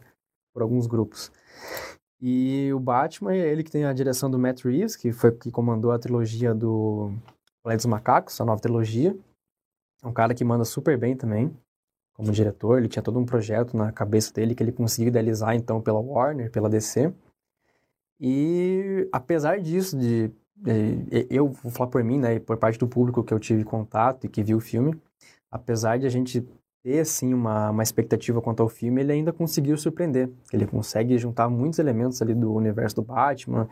por 0.55 0.63
alguns 0.63 0.87
grupos. 0.87 1.31
E 2.21 2.73
o 2.73 2.81
Batman 2.81 3.33
é 3.33 3.49
ele 3.49 3.63
que 3.63 3.71
tem 3.71 3.85
a 3.85 3.93
direção 3.93 4.31
do 4.31 4.39
Matt 4.39 4.65
Reeves, 4.65 4.97
que 4.97 5.13
foi 5.13 5.31
que 5.33 5.51
comandou 5.51 5.93
a 5.93 5.99
trilogia 5.99 6.53
do 6.53 7.13
Planeta 7.63 7.79
dos 7.79 7.87
Macacos, 7.87 8.41
a 8.41 8.45
nova 8.45 8.61
trilogia. 8.61 9.17
É 10.03 10.07
um 10.07 10.13
cara 10.13 10.35
que 10.35 10.45
manda 10.45 10.65
super 10.65 10.99
bem 10.99 11.17
também, 11.17 11.57
como 12.15 12.33
diretor. 12.33 12.79
Ele 12.79 12.89
tinha 12.89 13.03
todo 13.03 13.19
um 13.19 13.25
projeto 13.25 13.77
na 13.77 13.93
cabeça 13.93 14.33
dele 14.33 14.55
que 14.55 14.63
ele 14.63 14.73
conseguiu 14.73 15.09
idealizar, 15.09 15.55
então, 15.55 15.81
pela 15.81 16.01
Warner, 16.01 16.51
pela 16.51 16.69
DC. 16.69 17.13
E, 18.21 19.09
apesar 19.13 19.61
disso, 19.61 19.97
de, 19.97 20.29
de 20.57 21.27
eu 21.31 21.49
vou 21.49 21.71
falar 21.71 21.89
por 21.89 22.03
mim, 22.03 22.19
né, 22.19 22.41
por 22.41 22.57
parte 22.57 22.79
do 22.79 22.89
público 22.89 23.23
que 23.23 23.33
eu 23.33 23.39
tive 23.39 23.63
contato 23.63 24.25
e 24.25 24.29
que 24.29 24.43
viu 24.43 24.59
o 24.59 24.61
filme, 24.61 25.01
apesar 25.51 25.99
de 25.99 26.07
a 26.07 26.11
gente 26.11 26.45
ter 26.83 27.01
assim 27.01 27.35
uma, 27.35 27.71
uma 27.71 27.83
expectativa 27.83 28.41
quanto 28.41 28.63
ao 28.63 28.69
filme, 28.69 29.01
ele 29.01 29.13
ainda 29.13 29.33
conseguiu 29.33 29.77
surpreender. 29.77 30.31
Ele 30.53 30.67
consegue 30.67 31.19
juntar 31.19 31.49
muitos 31.49 31.79
elementos 31.79 32.21
ali 32.23 32.35
do 32.35 32.53
universo 32.53 32.97
do 32.97 33.03
Batman, 33.03 33.69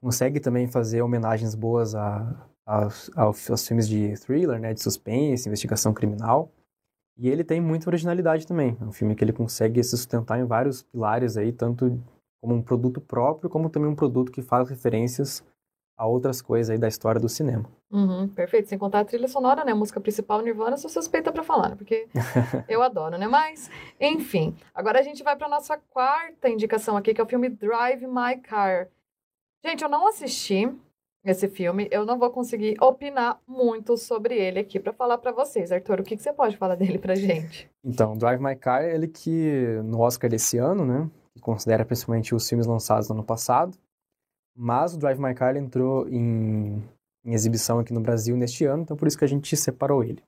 consegue 0.00 0.40
também 0.40 0.66
fazer 0.66 1.02
homenagens 1.02 1.54
boas 1.54 1.94
a, 1.94 2.48
a, 2.66 2.88
aos, 3.16 3.48
aos 3.50 3.66
filmes 3.66 3.88
de 3.88 4.14
thriller, 4.18 4.60
né, 4.60 4.74
de 4.74 4.82
suspense, 4.82 5.48
investigação 5.48 5.92
criminal. 5.92 6.52
E 7.16 7.28
ele 7.28 7.44
tem 7.44 7.60
muita 7.60 7.88
originalidade 7.88 8.46
também. 8.46 8.76
É 8.80 8.84
um 8.84 8.92
filme 8.92 9.14
que 9.14 9.22
ele 9.22 9.32
consegue 9.32 9.82
se 9.82 9.90
sustentar 9.90 10.38
em 10.38 10.44
vários 10.44 10.82
pilares 10.82 11.36
aí, 11.36 11.52
tanto 11.52 12.00
como 12.42 12.54
um 12.54 12.62
produto 12.62 13.00
próprio, 13.00 13.48
como 13.48 13.70
também 13.70 13.88
um 13.88 13.94
produto 13.94 14.30
que 14.32 14.42
faz 14.42 14.68
referências 14.68 15.42
a 15.96 16.06
outras 16.06 16.42
coisas 16.42 16.70
aí 16.70 16.78
da 16.78 16.88
história 16.88 17.20
do 17.20 17.28
cinema. 17.28 17.64
Uhum, 17.90 18.28
perfeito. 18.28 18.68
Sem 18.68 18.78
contar 18.78 19.00
a 19.00 19.04
trilha 19.04 19.28
sonora, 19.28 19.64
né? 19.64 19.72
A 19.72 19.76
música 19.76 20.00
principal, 20.00 20.40
Nirvana, 20.40 20.76
sou 20.76 20.90
suspeita 20.90 21.30
para 21.30 21.44
falar, 21.44 21.70
né? 21.70 21.76
porque 21.76 22.08
eu 22.68 22.82
adoro, 22.82 23.16
né? 23.16 23.28
Mas, 23.28 23.70
enfim. 24.00 24.56
Agora 24.74 24.98
a 24.98 25.02
gente 25.02 25.22
vai 25.22 25.36
para 25.36 25.48
nossa 25.48 25.76
quarta 25.90 26.48
indicação 26.48 26.96
aqui, 26.96 27.14
que 27.14 27.20
é 27.20 27.24
o 27.24 27.28
filme 27.28 27.48
Drive 27.48 28.06
My 28.06 28.36
Car. 28.42 28.88
Gente, 29.64 29.82
eu 29.82 29.88
não 29.88 30.08
assisti 30.08 30.68
esse 31.24 31.48
filme, 31.48 31.88
eu 31.90 32.04
não 32.04 32.18
vou 32.18 32.30
conseguir 32.30 32.76
opinar 32.82 33.40
muito 33.48 33.96
sobre 33.96 34.36
ele 34.36 34.58
aqui 34.58 34.78
para 34.78 34.92
falar 34.92 35.16
para 35.16 35.32
vocês. 35.32 35.72
Arthur, 35.72 36.00
o 36.00 36.02
que, 36.02 36.16
que 36.16 36.22
você 36.22 36.32
pode 36.32 36.56
falar 36.56 36.74
dele 36.74 36.98
pra 36.98 37.14
gente? 37.14 37.70
Então, 37.82 38.16
Drive 38.16 38.42
My 38.42 38.56
Car, 38.56 38.84
ele 38.84 39.08
que 39.08 39.80
no 39.84 40.00
Oscar 40.00 40.28
desse 40.28 40.58
ano, 40.58 40.84
né? 40.84 41.08
Que 41.32 41.40
considera 41.40 41.84
principalmente 41.84 42.34
os 42.34 42.46
filmes 42.46 42.66
lançados 42.66 43.08
no 43.08 43.14
ano 43.14 43.24
passado, 43.24 43.76
mas 44.54 44.94
o 44.94 44.98
Drive 44.98 45.18
My 45.18 45.34
Car 45.34 45.56
entrou 45.56 46.08
em, 46.08 46.82
em, 47.24 47.32
exibição 47.32 47.78
aqui 47.78 47.92
no 47.92 48.00
Brasil 48.00 48.36
neste 48.36 48.64
ano, 48.64 48.82
então 48.82 48.96
por 48.96 49.08
isso 49.08 49.18
que 49.18 49.24
a 49.24 49.28
gente 49.28 49.56
separou 49.56 50.04
ele. 50.04 50.22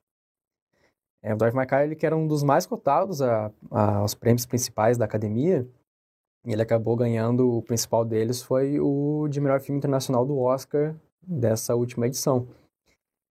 É, 1.23 1.33
o 1.33 1.37
Drive 1.37 1.55
My 1.55 1.65
Car, 1.65 1.83
ele 1.83 1.95
que 1.95 2.05
era 2.05 2.15
um 2.15 2.27
dos 2.27 2.43
mais 2.43 2.65
cotados 2.65 3.21
a, 3.21 3.51
a, 3.71 3.97
aos 3.97 4.13
prêmios 4.13 4.45
principais 4.45 4.97
da 4.97 5.05
academia, 5.05 5.67
e 6.45 6.53
ele 6.53 6.61
acabou 6.61 6.95
ganhando, 6.95 7.57
o 7.57 7.61
principal 7.61 8.05
deles 8.05 8.41
foi 8.41 8.79
o 8.79 9.27
de 9.29 9.41
melhor 9.41 9.59
filme 9.59 9.77
internacional 9.77 10.25
do 10.25 10.37
Oscar 10.37 10.95
dessa 11.21 11.75
última 11.75 12.07
edição. 12.07 12.47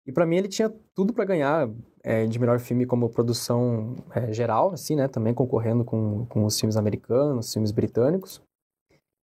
E 0.06 0.12
para 0.12 0.26
mim 0.26 0.36
ele 0.36 0.48
tinha 0.48 0.72
tudo 0.94 1.12
para 1.12 1.24
ganhar 1.24 1.70
é, 2.02 2.26
de 2.26 2.38
melhor 2.38 2.58
filme 2.58 2.86
como 2.86 3.08
produção 3.08 3.96
é, 4.10 4.32
geral, 4.32 4.72
assim, 4.72 4.96
né? 4.96 5.06
Também 5.08 5.32
concorrendo 5.32 5.84
com, 5.84 6.26
com 6.26 6.44
os 6.44 6.58
filmes 6.58 6.76
americanos, 6.76 7.52
filmes 7.52 7.70
britânicos, 7.70 8.42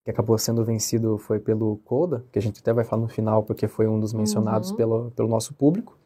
que 0.10 0.12
acabou 0.12 0.38
sendo 0.40 0.66
vencido 0.66 1.20
foi 1.20 1.40
pelo 1.40 1.78
Coda, 1.86 2.26
que 2.32 2.40
a 2.40 2.42
gente 2.42 2.60
até 2.60 2.74
vai 2.74 2.84
falar 2.84 3.04
no 3.04 3.08
final 3.08 3.44
porque 3.44 3.68
foi 3.68 3.88
um 3.88 4.00
dos 4.00 4.12
mencionados 4.12 4.72
uhum. 4.72 4.78
pelo, 4.78 5.12
pelo 5.12 5.30
nosso 5.30 5.54
público. 5.54 5.98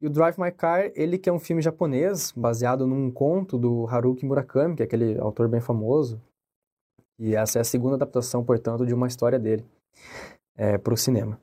E 0.00 0.06
o 0.08 0.10
Drive 0.10 0.36
My 0.38 0.50
Car, 0.50 0.90
ele 0.96 1.16
que 1.16 1.28
é 1.28 1.32
um 1.32 1.38
filme 1.38 1.62
japonês, 1.62 2.32
baseado 2.32 2.86
num 2.86 3.08
conto 3.10 3.56
do 3.56 3.86
Haruki 3.88 4.26
Murakami, 4.26 4.74
que 4.74 4.82
é 4.82 4.84
aquele 4.84 5.16
autor 5.18 5.48
bem 5.48 5.60
famoso. 5.60 6.20
E 7.18 7.36
essa 7.36 7.58
é 7.58 7.60
a 7.60 7.64
segunda 7.64 7.94
adaptação, 7.94 8.44
portanto, 8.44 8.84
de 8.84 8.94
uma 8.94 9.06
história 9.06 9.38
dele 9.38 9.64
é, 10.56 10.76
para 10.76 10.94
o 10.94 10.96
cinema. 10.96 11.40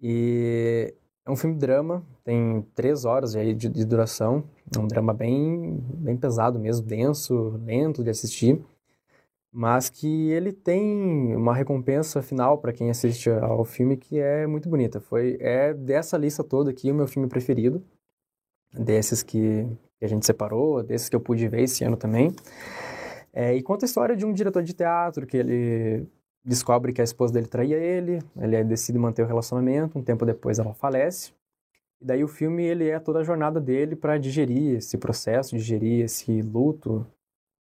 E 0.00 0.92
é 1.24 1.30
um 1.30 1.36
filme 1.36 1.56
drama, 1.56 2.04
tem 2.24 2.66
três 2.74 3.04
horas 3.04 3.34
aí 3.36 3.54
de, 3.54 3.68
de 3.68 3.84
duração. 3.84 4.44
É 4.74 4.78
um 4.78 4.86
drama 4.86 5.14
bem, 5.14 5.80
bem 5.94 6.16
pesado 6.16 6.58
mesmo, 6.58 6.86
denso, 6.86 7.60
lento 7.64 8.02
de 8.02 8.10
assistir 8.10 8.60
mas 9.56 9.88
que 9.88 10.30
ele 10.30 10.52
tem 10.52 11.34
uma 11.34 11.54
recompensa 11.54 12.20
final 12.20 12.58
para 12.58 12.74
quem 12.74 12.90
assiste 12.90 13.30
ao 13.30 13.64
filme 13.64 13.96
que 13.96 14.18
é 14.18 14.46
muito 14.46 14.68
bonita. 14.68 15.00
Foi 15.00 15.38
é 15.40 15.72
dessa 15.72 16.18
lista 16.18 16.44
toda 16.44 16.70
aqui 16.70 16.90
o 16.90 16.94
meu 16.94 17.06
filme 17.06 17.26
preferido 17.26 17.82
desses 18.70 19.22
que, 19.22 19.66
a 20.02 20.06
gente 20.06 20.26
separou, 20.26 20.82
desses 20.82 21.08
que 21.08 21.16
eu 21.16 21.20
pude 21.20 21.48
ver 21.48 21.62
esse 21.62 21.82
ano 21.82 21.96
também. 21.96 22.36
É, 23.32 23.54
e 23.54 23.62
conta 23.62 23.86
a 23.86 23.88
história 23.88 24.14
de 24.14 24.26
um 24.26 24.32
diretor 24.34 24.62
de 24.62 24.74
teatro 24.74 25.26
que 25.26 25.38
ele 25.38 26.06
descobre 26.44 26.92
que 26.92 27.00
a 27.00 27.04
esposa 27.04 27.32
dele 27.32 27.46
traía 27.46 27.78
ele, 27.78 28.18
ele 28.36 28.62
decide 28.62 28.98
manter 28.98 29.22
o 29.22 29.26
relacionamento, 29.26 29.98
um 29.98 30.02
tempo 30.02 30.26
depois 30.26 30.58
ela 30.58 30.74
falece. 30.74 31.32
E 31.98 32.04
daí 32.04 32.22
o 32.22 32.28
filme 32.28 32.62
ele 32.62 32.90
é 32.90 33.00
toda 33.00 33.20
a 33.20 33.24
jornada 33.24 33.58
dele 33.58 33.96
para 33.96 34.18
digerir 34.18 34.76
esse 34.76 34.98
processo, 34.98 35.56
digerir 35.56 36.04
esse 36.04 36.42
luto 36.42 37.06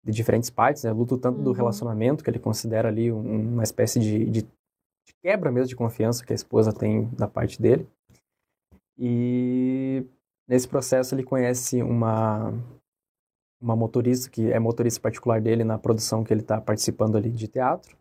de 0.04 0.12
diferentes 0.12 0.50
partes, 0.50 0.84
né? 0.84 0.92
Luto 0.92 1.16
tanto 1.18 1.38
uhum. 1.38 1.44
do 1.44 1.52
relacionamento 1.52 2.24
que 2.24 2.30
ele 2.30 2.38
considera 2.38 2.88
ali 2.88 3.12
um, 3.12 3.52
uma 3.52 3.62
espécie 3.62 4.00
de, 4.00 4.24
de, 4.24 4.42
de 4.42 5.14
quebra 5.22 5.50
mesmo 5.50 5.68
de 5.68 5.76
confiança 5.76 6.24
que 6.24 6.32
a 6.32 6.36
esposa 6.36 6.72
tem 6.72 7.08
da 7.14 7.28
parte 7.28 7.60
dele. 7.60 7.86
E 8.98 10.04
Nesse 10.52 10.68
processo, 10.68 11.14
ele 11.14 11.22
conhece 11.22 11.82
uma, 11.82 12.52
uma 13.58 13.74
motorista, 13.76 14.28
que 14.28 14.52
é 14.52 14.58
motorista 14.58 15.00
particular 15.00 15.40
dele 15.40 15.64
na 15.64 15.78
produção 15.78 16.24
que 16.24 16.30
ele 16.30 16.42
está 16.42 16.60
participando 16.60 17.16
ali 17.16 17.30
de 17.30 17.48
teatro. 17.48 17.96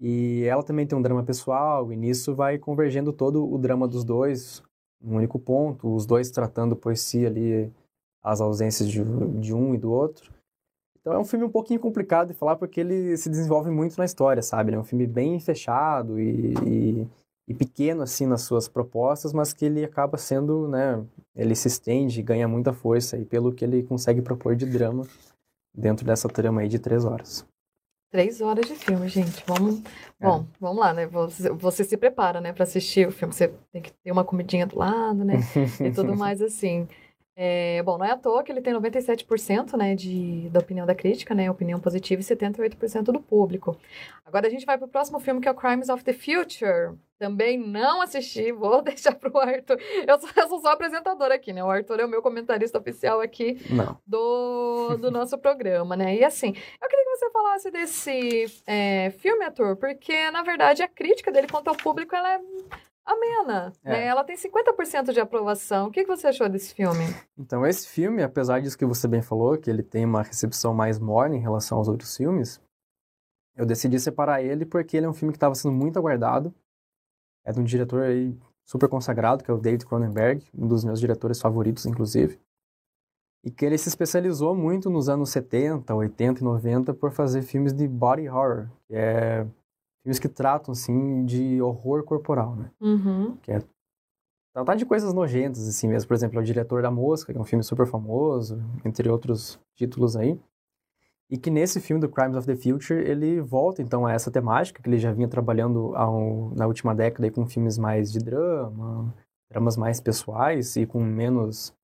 E 0.00 0.44
ela 0.44 0.64
também 0.64 0.86
tem 0.86 0.98
um 0.98 1.02
drama 1.02 1.22
pessoal, 1.22 1.92
e 1.92 1.96
nisso 1.96 2.34
vai 2.34 2.58
convergendo 2.58 3.12
todo 3.12 3.48
o 3.48 3.56
drama 3.58 3.86
dos 3.86 4.04
dois, 4.04 4.62
num 5.00 5.16
único 5.16 5.38
ponto, 5.38 5.94
os 5.94 6.04
dois 6.04 6.30
tratando 6.30 6.74
por 6.74 6.96
si 6.96 7.24
ali 7.24 7.72
as 8.22 8.40
ausências 8.40 8.88
de, 8.88 9.04
de 9.40 9.54
um 9.54 9.74
e 9.74 9.78
do 9.78 9.92
outro. 9.92 10.34
Então 11.06 11.14
é 11.14 11.20
um 11.20 11.24
filme 11.24 11.44
um 11.44 11.50
pouquinho 11.50 11.78
complicado 11.78 12.32
de 12.32 12.34
falar 12.34 12.56
porque 12.56 12.80
ele 12.80 13.16
se 13.16 13.30
desenvolve 13.30 13.70
muito 13.70 13.96
na 13.96 14.04
história, 14.04 14.42
sabe? 14.42 14.70
Ele 14.70 14.76
é 14.76 14.80
um 14.80 14.84
filme 14.84 15.06
bem 15.06 15.38
fechado 15.38 16.18
e, 16.18 16.52
e, 16.66 17.08
e 17.46 17.54
pequeno 17.54 18.02
assim 18.02 18.26
nas 18.26 18.42
suas 18.42 18.66
propostas, 18.66 19.32
mas 19.32 19.52
que 19.52 19.66
ele 19.66 19.84
acaba 19.84 20.18
sendo, 20.18 20.66
né, 20.66 21.00
ele 21.36 21.54
se 21.54 21.68
estende 21.68 22.18
e 22.18 22.24
ganha 22.24 22.48
muita 22.48 22.72
força 22.72 23.16
e 23.16 23.24
pelo 23.24 23.52
que 23.52 23.64
ele 23.64 23.84
consegue 23.84 24.20
propor 24.20 24.56
de 24.56 24.66
drama 24.66 25.06
dentro 25.72 26.04
dessa 26.04 26.28
trama 26.28 26.62
aí 26.62 26.68
de 26.68 26.80
três 26.80 27.04
horas. 27.04 27.46
Três 28.10 28.40
horas 28.40 28.66
de 28.66 28.74
filme, 28.74 29.06
gente. 29.06 29.44
Vamos, 29.46 29.82
é. 30.18 30.26
bom, 30.26 30.44
vamos 30.60 30.78
lá, 30.78 30.92
né? 30.92 31.06
Você, 31.06 31.50
você 31.50 31.84
se 31.84 31.96
prepara, 31.96 32.40
né, 32.40 32.52
para 32.52 32.64
assistir 32.64 33.06
o 33.06 33.12
filme. 33.12 33.32
Você 33.32 33.54
tem 33.72 33.80
que 33.80 33.92
ter 33.92 34.10
uma 34.10 34.24
comidinha 34.24 34.66
do 34.66 34.76
lado, 34.76 35.24
né? 35.24 35.34
e 35.86 35.92
tudo 35.92 36.16
mais 36.16 36.42
assim. 36.42 36.88
É, 37.38 37.82
bom, 37.82 37.98
não 37.98 38.06
é 38.06 38.12
à 38.12 38.16
toa 38.16 38.42
que 38.42 38.50
ele 38.50 38.62
tem 38.62 38.72
97% 38.72 39.76
né, 39.76 39.94
de, 39.94 40.48
da 40.48 40.60
opinião 40.60 40.86
da 40.86 40.94
crítica, 40.94 41.34
né, 41.34 41.50
opinião 41.50 41.78
positiva, 41.78 42.22
e 42.22 42.24
78% 42.24 43.02
do 43.02 43.20
público. 43.20 43.76
Agora 44.24 44.46
a 44.46 44.50
gente 44.50 44.64
vai 44.64 44.78
para 44.78 44.86
o 44.86 44.88
próximo 44.88 45.20
filme, 45.20 45.38
que 45.38 45.46
é 45.46 45.50
o 45.50 45.54
Crimes 45.54 45.90
of 45.90 46.02
the 46.02 46.14
Future. 46.14 46.96
Também 47.18 47.58
não 47.58 48.00
assisti, 48.00 48.50
vou 48.52 48.80
deixar 48.82 49.14
para 49.14 49.30
o 49.30 49.38
Arthur. 49.38 49.78
Eu 50.06 50.18
sou, 50.18 50.30
eu 50.34 50.48
sou 50.48 50.60
só 50.60 50.68
apresentadora 50.68 51.34
aqui, 51.34 51.52
né? 51.52 51.62
O 51.62 51.70
Arthur 51.70 52.00
é 52.00 52.06
o 52.06 52.08
meu 52.08 52.22
comentarista 52.22 52.78
oficial 52.78 53.20
aqui 53.20 53.58
do, 54.06 54.96
do 54.96 55.10
nosso 55.10 55.36
programa, 55.36 55.94
né? 55.94 56.16
E 56.16 56.24
assim, 56.24 56.48
eu 56.48 56.88
queria 56.88 57.04
que 57.04 57.16
você 57.18 57.30
falasse 57.30 57.70
desse 57.70 58.62
é, 58.66 59.10
filme, 59.10 59.44
Arthur, 59.44 59.76
porque 59.76 60.30
na 60.30 60.42
verdade 60.42 60.82
a 60.82 60.88
crítica 60.88 61.30
dele 61.30 61.48
quanto 61.48 61.68
ao 61.68 61.76
público 61.76 62.16
ela 62.16 62.34
é 62.34 62.40
amena. 63.06 63.72
É. 63.84 63.92
Né? 63.92 64.06
Ela 64.06 64.24
tem 64.24 64.36
50% 64.36 65.12
de 65.12 65.20
aprovação. 65.20 65.86
O 65.86 65.90
que, 65.90 66.02
que 66.02 66.08
você 66.08 66.26
achou 66.26 66.48
desse 66.48 66.74
filme? 66.74 67.04
Então, 67.38 67.64
esse 67.64 67.88
filme, 67.88 68.22
apesar 68.22 68.60
disso 68.60 68.76
que 68.76 68.84
você 68.84 69.06
bem 69.06 69.22
falou, 69.22 69.56
que 69.56 69.70
ele 69.70 69.82
tem 69.82 70.04
uma 70.04 70.22
recepção 70.22 70.74
mais 70.74 70.98
morna 70.98 71.36
em 71.36 71.40
relação 71.40 71.78
aos 71.78 71.88
outros 71.88 72.16
filmes, 72.16 72.60
eu 73.54 73.64
decidi 73.64 73.98
separar 74.00 74.42
ele 74.42 74.66
porque 74.66 74.96
ele 74.96 75.06
é 75.06 75.08
um 75.08 75.14
filme 75.14 75.32
que 75.32 75.36
estava 75.36 75.54
sendo 75.54 75.72
muito 75.72 75.98
aguardado. 75.98 76.54
É 77.44 77.52
de 77.52 77.60
um 77.60 77.64
diretor 77.64 78.02
aí 78.02 78.36
super 78.64 78.88
consagrado, 78.88 79.44
que 79.44 79.50
é 79.50 79.54
o 79.54 79.58
David 79.58 79.86
Cronenberg, 79.86 80.44
um 80.52 80.66
dos 80.66 80.84
meus 80.84 80.98
diretores 80.98 81.40
favoritos, 81.40 81.86
inclusive. 81.86 82.38
E 83.44 83.50
que 83.50 83.64
ele 83.64 83.78
se 83.78 83.88
especializou 83.88 84.56
muito 84.56 84.90
nos 84.90 85.08
anos 85.08 85.30
70, 85.30 85.94
80 85.94 86.40
e 86.40 86.44
90 86.44 86.94
por 86.94 87.12
fazer 87.12 87.42
filmes 87.42 87.72
de 87.72 87.86
body 87.86 88.28
horror, 88.28 88.68
que 88.88 88.96
é 88.96 89.46
filmes 90.06 90.20
que 90.20 90.28
tratam, 90.28 90.70
assim, 90.70 91.24
de 91.24 91.60
horror 91.60 92.04
corporal, 92.04 92.54
né? 92.54 92.70
Uhum. 92.80 93.36
Que 93.38 93.50
é 93.50 93.62
tratar 94.54 94.76
de 94.76 94.86
coisas 94.86 95.12
nojentas, 95.12 95.66
assim 95.66 95.88
mesmo. 95.88 96.06
Por 96.06 96.14
exemplo, 96.14 96.38
é 96.38 96.42
o 96.42 96.44
Diretor 96.44 96.80
da 96.80 96.90
Mosca, 96.92 97.32
que 97.32 97.38
é 97.38 97.42
um 97.42 97.44
filme 97.44 97.64
super 97.64 97.86
famoso, 97.86 98.62
entre 98.84 99.08
outros 99.10 99.58
títulos 99.74 100.16
aí. 100.16 100.40
E 101.28 101.36
que 101.36 101.50
nesse 101.50 101.80
filme 101.80 102.00
do 102.00 102.08
Crimes 102.08 102.36
of 102.36 102.46
the 102.46 102.54
Future, 102.54 103.00
ele 103.00 103.40
volta, 103.40 103.82
então, 103.82 104.06
a 104.06 104.12
essa 104.12 104.30
temática, 104.30 104.80
que 104.80 104.88
ele 104.88 104.98
já 104.98 105.12
vinha 105.12 105.26
trabalhando 105.26 105.94
ao, 105.96 106.54
na 106.54 106.68
última 106.68 106.94
década 106.94 107.26
aí, 107.26 107.30
com 107.32 107.44
filmes 107.44 107.76
mais 107.76 108.12
de 108.12 108.20
drama, 108.20 109.12
dramas 109.50 109.76
mais 109.76 110.00
pessoais 110.00 110.76
e 110.76 110.86
com 110.86 111.02
menos 111.02 111.74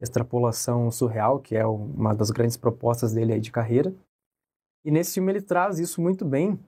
extrapolação 0.00 0.90
surreal, 0.90 1.40
que 1.40 1.54
é 1.54 1.66
uma 1.66 2.14
das 2.14 2.30
grandes 2.30 2.56
propostas 2.56 3.12
dele 3.12 3.34
aí 3.34 3.40
de 3.40 3.52
carreira. 3.52 3.94
E 4.82 4.90
nesse 4.90 5.14
filme 5.14 5.30
ele 5.30 5.42
traz 5.42 5.78
isso 5.78 6.00
muito 6.00 6.24
bem, 6.24 6.58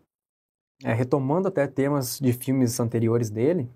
é, 0.85 0.93
retomando 0.93 1.49
até 1.49 1.67
temas 1.67 2.19
de 2.19 2.33
filmes 2.33 2.79
anteriores 2.79 3.31
dele, 3.31 3.69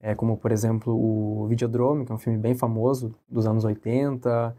é, 0.00 0.14
como, 0.14 0.36
por 0.36 0.52
exemplo, 0.52 0.92
o 0.94 1.46
Videodrome, 1.46 2.04
que 2.04 2.12
é 2.12 2.14
um 2.14 2.18
filme 2.18 2.38
bem 2.38 2.54
famoso 2.54 3.14
dos 3.28 3.46
anos 3.46 3.64
80, 3.64 4.54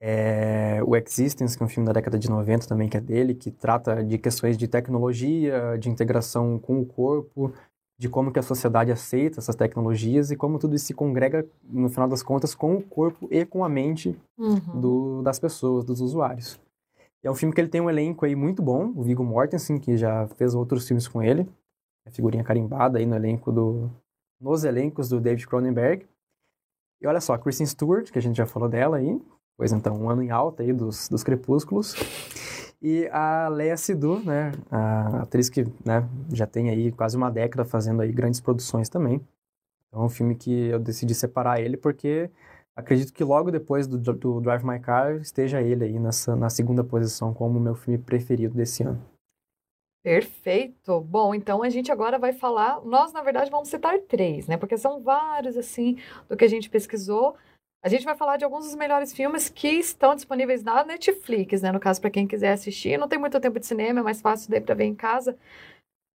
é, 0.00 0.80
o 0.84 0.96
Existence, 0.96 1.56
que 1.56 1.62
é 1.62 1.66
um 1.66 1.68
filme 1.68 1.86
da 1.86 1.92
década 1.92 2.18
de 2.18 2.28
90 2.28 2.66
também, 2.66 2.88
que 2.88 2.96
é 2.96 3.00
dele, 3.00 3.34
que 3.34 3.50
trata 3.50 4.02
de 4.02 4.18
questões 4.18 4.56
de 4.56 4.66
tecnologia, 4.66 5.78
de 5.78 5.88
integração 5.88 6.58
com 6.58 6.80
o 6.80 6.86
corpo, 6.86 7.52
de 7.98 8.08
como 8.08 8.32
que 8.32 8.38
a 8.38 8.42
sociedade 8.42 8.90
aceita 8.90 9.40
essas 9.40 9.54
tecnologias 9.54 10.30
e 10.30 10.36
como 10.36 10.58
tudo 10.58 10.74
isso 10.74 10.86
se 10.86 10.94
congrega, 10.94 11.46
no 11.62 11.90
final 11.90 12.08
das 12.08 12.22
contas, 12.22 12.54
com 12.54 12.76
o 12.76 12.82
corpo 12.82 13.28
e 13.30 13.44
com 13.44 13.62
a 13.62 13.68
mente 13.68 14.18
uhum. 14.38 14.80
do, 14.80 15.22
das 15.22 15.38
pessoas, 15.38 15.84
dos 15.84 16.00
usuários. 16.00 16.58
É 17.22 17.30
um 17.30 17.34
filme 17.34 17.54
que 17.54 17.60
ele 17.60 17.68
tem 17.68 17.80
um 17.80 17.90
elenco 17.90 18.24
aí 18.24 18.34
muito 18.34 18.62
bom, 18.62 18.92
o 18.96 19.02
Viggo 19.02 19.22
Mortensen, 19.22 19.78
que 19.78 19.96
já 19.96 20.26
fez 20.36 20.54
outros 20.54 20.86
filmes 20.86 21.06
com 21.06 21.22
ele, 21.22 21.46
é 22.06 22.10
figurinha 22.10 22.42
carimbada 22.42 22.98
aí 22.98 23.04
no 23.04 23.14
elenco 23.14 23.52
do 23.52 23.90
nos 24.40 24.64
elencos 24.64 25.08
do 25.08 25.20
David 25.20 25.46
Cronenberg. 25.46 26.06
E 27.00 27.06
olha 27.06 27.20
só, 27.20 27.36
Kristen 27.36 27.66
Stewart, 27.66 28.10
que 28.10 28.18
a 28.18 28.22
gente 28.22 28.36
já 28.36 28.46
falou 28.46 28.68
dela 28.68 28.96
aí, 28.96 29.20
pois 29.56 29.70
então, 29.70 29.94
um 30.00 30.08
ano 30.08 30.22
em 30.22 30.30
alta 30.30 30.62
aí 30.62 30.72
dos, 30.72 31.08
dos 31.08 31.22
Crepúsculos. 31.22 31.94
E 32.80 33.06
a 33.08 33.48
Lea 33.48 33.76
Seydoux, 33.76 34.24
né, 34.24 34.52
a 34.70 35.22
atriz 35.22 35.50
que 35.50 35.64
né, 35.84 36.08
já 36.32 36.46
tem 36.46 36.70
aí 36.70 36.90
quase 36.90 37.14
uma 37.14 37.30
década 37.30 37.62
fazendo 37.66 38.00
aí 38.00 38.10
grandes 38.10 38.40
produções 38.40 38.88
também. 38.88 39.20
Então 39.88 40.02
é 40.02 40.04
um 40.06 40.08
filme 40.08 40.34
que 40.34 40.68
eu 40.68 40.78
decidi 40.78 41.14
separar 41.14 41.60
ele 41.60 41.76
porque 41.76 42.30
acredito 42.80 43.12
que 43.12 43.22
logo 43.22 43.50
depois 43.50 43.86
do, 43.86 43.98
do 43.98 44.40
Drive 44.40 44.64
My 44.64 44.80
Car 44.80 45.16
esteja 45.16 45.62
ele 45.62 45.84
aí 45.84 45.98
nessa, 45.98 46.34
na 46.34 46.50
segunda 46.50 46.82
posição 46.82 47.32
como 47.32 47.60
meu 47.60 47.74
filme 47.74 47.98
preferido 47.98 48.54
desse 48.54 48.82
ano. 48.82 49.00
Perfeito. 50.02 51.00
Bom, 51.00 51.34
então 51.34 51.62
a 51.62 51.68
gente 51.68 51.92
agora 51.92 52.18
vai 52.18 52.32
falar. 52.32 52.80
Nós, 52.84 53.12
na 53.12 53.22
verdade, 53.22 53.50
vamos 53.50 53.68
citar 53.68 53.98
três, 54.00 54.46
né? 54.48 54.56
Porque 54.56 54.76
são 54.78 55.02
vários, 55.02 55.56
assim, 55.56 55.98
do 56.28 56.36
que 56.36 56.44
a 56.44 56.48
gente 56.48 56.70
pesquisou. 56.70 57.36
A 57.82 57.88
gente 57.88 58.04
vai 58.04 58.14
falar 58.14 58.36
de 58.36 58.44
alguns 58.44 58.64
dos 58.64 58.74
melhores 58.74 59.12
filmes 59.12 59.48
que 59.48 59.68
estão 59.68 60.14
disponíveis 60.14 60.62
na 60.62 60.84
Netflix, 60.84 61.62
né? 61.62 61.70
No 61.70 61.80
caso, 61.80 62.00
para 62.00 62.10
quem 62.10 62.26
quiser 62.26 62.52
assistir. 62.52 62.98
Não 62.98 63.08
tem 63.08 63.18
muito 63.18 63.38
tempo 63.40 63.60
de 63.60 63.66
cinema, 63.66 64.00
é 64.00 64.02
mais 64.02 64.20
fácil 64.20 64.50
daí 64.50 64.60
para 64.60 64.74
ver 64.74 64.84
em 64.84 64.94
casa. 64.94 65.36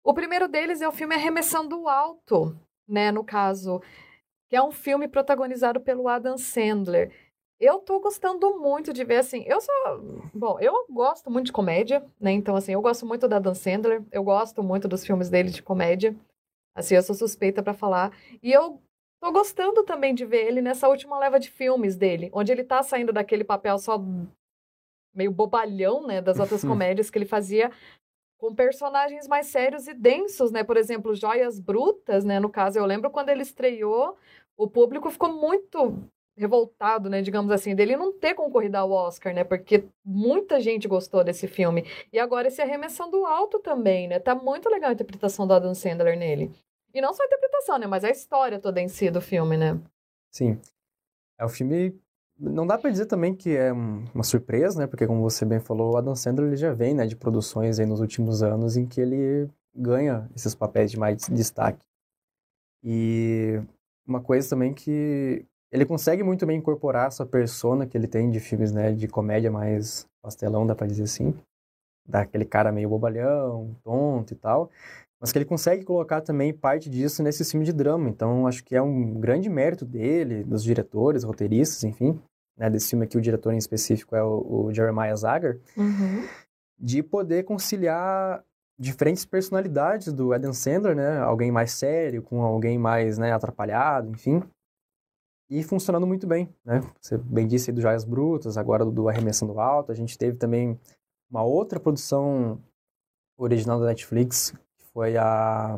O 0.03 0.13
primeiro 0.13 0.47
deles 0.47 0.81
é 0.81 0.87
o 0.87 0.91
filme 0.91 1.15
Arremessando 1.15 1.87
Alto, 1.87 2.55
né? 2.87 3.11
No 3.11 3.23
caso, 3.23 3.81
que 4.51 4.55
é 4.57 4.61
um 4.61 4.69
filme 4.69 5.07
protagonizado 5.07 5.79
pelo 5.79 6.09
Adam 6.09 6.37
Sandler. 6.37 7.09
Eu 7.57 7.79
tô 7.79 8.01
gostando 8.01 8.59
muito 8.59 8.91
de 8.91 9.05
ver, 9.05 9.19
assim, 9.19 9.45
eu 9.47 9.61
só... 9.61 9.71
Bom, 10.33 10.59
eu 10.59 10.85
gosto 10.89 11.31
muito 11.31 11.45
de 11.45 11.51
comédia, 11.53 12.05
né? 12.19 12.33
Então, 12.33 12.57
assim, 12.57 12.73
eu 12.73 12.81
gosto 12.81 13.05
muito 13.05 13.29
da 13.29 13.39
Dan 13.39 13.53
Sandler, 13.53 14.03
eu 14.11 14.21
gosto 14.21 14.61
muito 14.61 14.89
dos 14.89 15.05
filmes 15.05 15.29
dele 15.29 15.51
de 15.51 15.63
comédia. 15.63 16.13
Assim, 16.75 16.95
eu 16.95 17.01
sou 17.01 17.15
suspeita 17.15 17.63
para 17.63 17.73
falar. 17.73 18.11
E 18.43 18.51
eu 18.51 18.81
tô 19.21 19.31
gostando 19.31 19.85
também 19.85 20.13
de 20.13 20.25
ver 20.25 20.47
ele 20.47 20.61
nessa 20.61 20.89
última 20.89 21.17
leva 21.17 21.39
de 21.39 21.49
filmes 21.49 21.95
dele, 21.95 22.29
onde 22.33 22.51
ele 22.51 22.65
tá 22.65 22.83
saindo 22.83 23.13
daquele 23.13 23.45
papel 23.45 23.77
só 23.79 24.03
meio 25.15 25.31
bobalhão, 25.31 26.05
né, 26.05 26.21
das 26.21 26.39
outras 26.39 26.59
comédias 26.65 27.09
que 27.09 27.17
ele 27.17 27.25
fazia 27.25 27.71
com 28.41 28.55
personagens 28.55 29.27
mais 29.27 29.45
sérios 29.45 29.87
e 29.87 29.93
densos, 29.93 30.51
né? 30.51 30.63
Por 30.63 30.75
exemplo, 30.75 31.13
Joias 31.13 31.59
Brutas, 31.59 32.25
né? 32.25 32.39
No 32.39 32.49
caso, 32.49 32.79
eu 32.79 32.85
lembro 32.87 33.11
quando 33.11 33.29
ele 33.29 33.43
estreou, 33.43 34.17
o 34.61 34.67
público 34.67 35.09
ficou 35.09 35.33
muito 35.33 35.97
revoltado, 36.37 37.09
né, 37.09 37.21
digamos 37.21 37.51
assim, 37.51 37.75
dele 37.75 37.97
não 37.97 38.13
ter 38.13 38.35
concorrido 38.35 38.77
ao 38.77 38.91
Oscar, 38.91 39.33
né, 39.33 39.43
porque 39.43 39.85
muita 40.05 40.59
gente 40.59 40.87
gostou 40.87 41.23
desse 41.23 41.47
filme. 41.47 41.85
E 42.13 42.19
agora 42.19 42.47
esse 42.47 42.61
Arremessando 42.61 43.25
Alto 43.25 43.59
também, 43.59 44.07
né, 44.07 44.19
tá 44.19 44.35
muito 44.35 44.69
legal 44.69 44.91
a 44.91 44.93
interpretação 44.93 45.47
do 45.47 45.53
Adam 45.53 45.73
Sandler 45.73 46.17
nele. 46.17 46.51
E 46.93 47.01
não 47.01 47.11
só 47.11 47.23
a 47.23 47.25
interpretação, 47.25 47.79
né, 47.79 47.87
mas 47.87 48.03
a 48.03 48.11
história 48.11 48.59
toda 48.59 48.79
em 48.79 48.87
si 48.87 49.09
do 49.09 49.19
filme, 49.19 49.57
né. 49.57 49.79
Sim. 50.31 50.59
É 51.39 51.45
o 51.45 51.49
filme 51.49 51.99
não 52.39 52.65
dá 52.65 52.77
para 52.77 52.89
dizer 52.89 53.05
também 53.05 53.35
que 53.35 53.55
é 53.55 53.71
uma 53.71 54.23
surpresa, 54.23 54.79
né? 54.79 54.87
Porque 54.87 55.05
como 55.05 55.21
você 55.21 55.45
bem 55.45 55.59
falou, 55.59 55.93
o 55.93 55.97
Adam 55.97 56.15
Sandler 56.15 56.47
ele 56.47 56.55
já 56.55 56.73
vem, 56.73 56.95
né, 56.95 57.05
de 57.05 57.15
produções 57.15 57.77
aí 57.77 57.85
nos 57.85 57.99
últimos 57.99 58.41
anos 58.41 58.77
em 58.77 58.87
que 58.87 58.99
ele 58.99 59.47
ganha 59.75 60.27
esses 60.35 60.55
papéis 60.55 60.89
de 60.89 60.97
mais 60.97 61.27
destaque. 61.29 61.85
E 62.83 63.61
uma 64.07 64.21
coisa 64.21 64.49
também 64.49 64.73
que 64.73 65.45
ele 65.71 65.85
consegue 65.85 66.21
muito 66.21 66.45
bem 66.45 66.57
incorporar 66.57 67.07
essa 67.07 67.25
persona 67.25 67.87
que 67.87 67.97
ele 67.97 68.07
tem 68.07 68.29
de 68.29 68.39
filmes, 68.39 68.71
né, 68.71 68.91
de 68.91 69.07
comédia 69.07 69.49
mais 69.49 70.05
pastelão, 70.21 70.67
dá 70.67 70.75
pra 70.75 70.85
dizer 70.85 71.03
assim. 71.03 71.33
Daquele 72.07 72.45
cara 72.45 72.71
meio 72.71 72.89
bobalhão, 72.89 73.75
tonto 73.83 74.33
e 74.33 74.35
tal. 74.35 74.69
Mas 75.19 75.31
que 75.31 75.37
ele 75.37 75.45
consegue 75.45 75.85
colocar 75.85 76.19
também 76.19 76.51
parte 76.51 76.89
disso 76.89 77.23
nesse 77.23 77.45
filme 77.45 77.65
de 77.65 77.71
drama. 77.71 78.09
Então, 78.09 78.47
acho 78.47 78.63
que 78.63 78.75
é 78.75 78.81
um 78.81 79.13
grande 79.13 79.49
mérito 79.49 79.85
dele, 79.85 80.43
dos 80.43 80.63
diretores, 80.63 81.23
roteiristas, 81.23 81.83
enfim. 81.83 82.19
Né, 82.57 82.69
desse 82.69 82.89
filme 82.89 83.05
aqui, 83.05 83.17
o 83.17 83.21
diretor 83.21 83.53
em 83.53 83.57
específico 83.57 84.15
é 84.15 84.23
o, 84.23 84.65
o 84.65 84.73
Jeremiah 84.73 85.15
Zagar. 85.15 85.57
Uhum. 85.77 86.27
De 86.77 87.01
poder 87.03 87.43
conciliar 87.43 88.43
diferentes 88.81 89.25
personalidades 89.25 90.11
do 90.11 90.33
Adam 90.33 90.53
Sandler, 90.53 90.95
né? 90.95 91.19
Alguém 91.19 91.51
mais 91.51 91.71
sério, 91.71 92.23
com 92.23 92.41
alguém 92.41 92.77
mais 92.79 93.17
né, 93.17 93.31
atrapalhado, 93.31 94.09
enfim 94.09 94.41
e 95.51 95.61
funcionando 95.63 96.07
muito 96.07 96.25
bem, 96.25 96.47
né? 96.63 96.79
Você 97.01 97.17
bem 97.17 97.45
disse 97.45 97.69
aí 97.69 97.75
do 97.75 97.81
Joias 97.81 98.05
Brutas, 98.05 98.57
agora 98.57 98.85
do 98.85 99.09
Arremessando 99.09 99.59
Alto, 99.59 99.91
a 99.91 99.95
gente 99.95 100.17
teve 100.17 100.37
também 100.37 100.79
uma 101.29 101.43
outra 101.43 101.77
produção 101.77 102.57
original 103.37 103.77
da 103.77 103.87
Netflix, 103.87 104.51
que 104.77 104.85
foi 104.93 105.17
a 105.17 105.77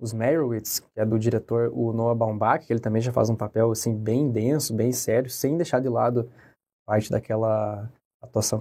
Os 0.00 0.14
Merowitz, 0.14 0.80
que 0.80 0.98
é 0.98 1.04
do 1.04 1.18
diretor 1.18 1.70
o 1.74 1.92
Noah 1.92 2.14
Baumbach, 2.14 2.66
que 2.66 2.72
ele 2.72 2.80
também 2.80 3.02
já 3.02 3.12
faz 3.12 3.28
um 3.28 3.36
papel 3.36 3.70
assim 3.70 3.94
bem 3.94 4.32
denso, 4.32 4.74
bem 4.74 4.92
sério, 4.92 5.28
sem 5.28 5.58
deixar 5.58 5.80
de 5.80 5.90
lado 5.90 6.30
parte 6.86 7.10
daquela 7.10 7.92
atuação 8.22 8.58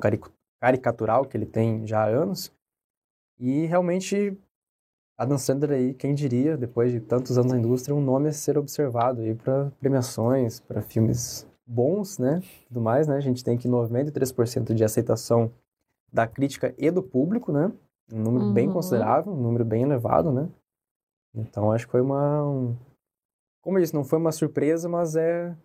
caricatural 0.62 1.24
que 1.24 1.38
ele 1.38 1.46
tem 1.46 1.88
já 1.88 2.04
há 2.04 2.08
anos. 2.08 2.52
E 3.40 3.66
realmente 3.66 4.38
Adam 5.18 5.38
Sandler 5.38 5.72
aí, 5.72 5.94
quem 5.94 6.14
diria, 6.14 6.58
depois 6.58 6.92
de 6.92 7.00
tantos 7.00 7.38
anos 7.38 7.52
na 7.52 7.58
indústria, 7.58 7.96
um 7.96 8.02
nome 8.02 8.30
a 8.30 8.34
ser 8.34 8.58
observado 8.58 9.22
aí 9.22 9.34
para 9.34 9.72
premiações, 9.80 10.60
para 10.60 10.82
filmes 10.82 11.48
bons, 11.66 12.18
né? 12.18 12.42
Tudo 12.68 12.82
mais, 12.82 13.08
né? 13.08 13.16
A 13.16 13.22
gente 13.22 13.44
tem 13.44 13.56
aqui 13.56 13.68
93% 13.68 14.74
de 14.74 14.84
aceitação 14.84 15.52
da 16.12 16.28
crítica 16.28 16.76
e 16.78 16.92
do 16.92 17.02
público, 17.02 17.52
né? 17.52 17.72
Um 18.12 18.22
número 18.22 18.46
uhum. 18.46 18.54
bem 18.54 18.70
considerável, 18.70 19.34
um 19.34 19.42
número 19.42 19.64
bem 19.66 19.84
elevado, 19.84 20.32
né? 20.32 20.50
Então 21.34 21.72
acho 21.72 21.86
que 21.86 21.92
foi 21.92 22.02
uma. 22.02 22.44
Um... 22.46 22.76
Como 23.62 23.78
eu 23.78 23.82
disse, 23.82 23.96
não 23.96 24.04
foi 24.04 24.20
uma 24.20 24.32
surpresa, 24.32 24.88
mas 24.88 25.16
é 25.16 25.56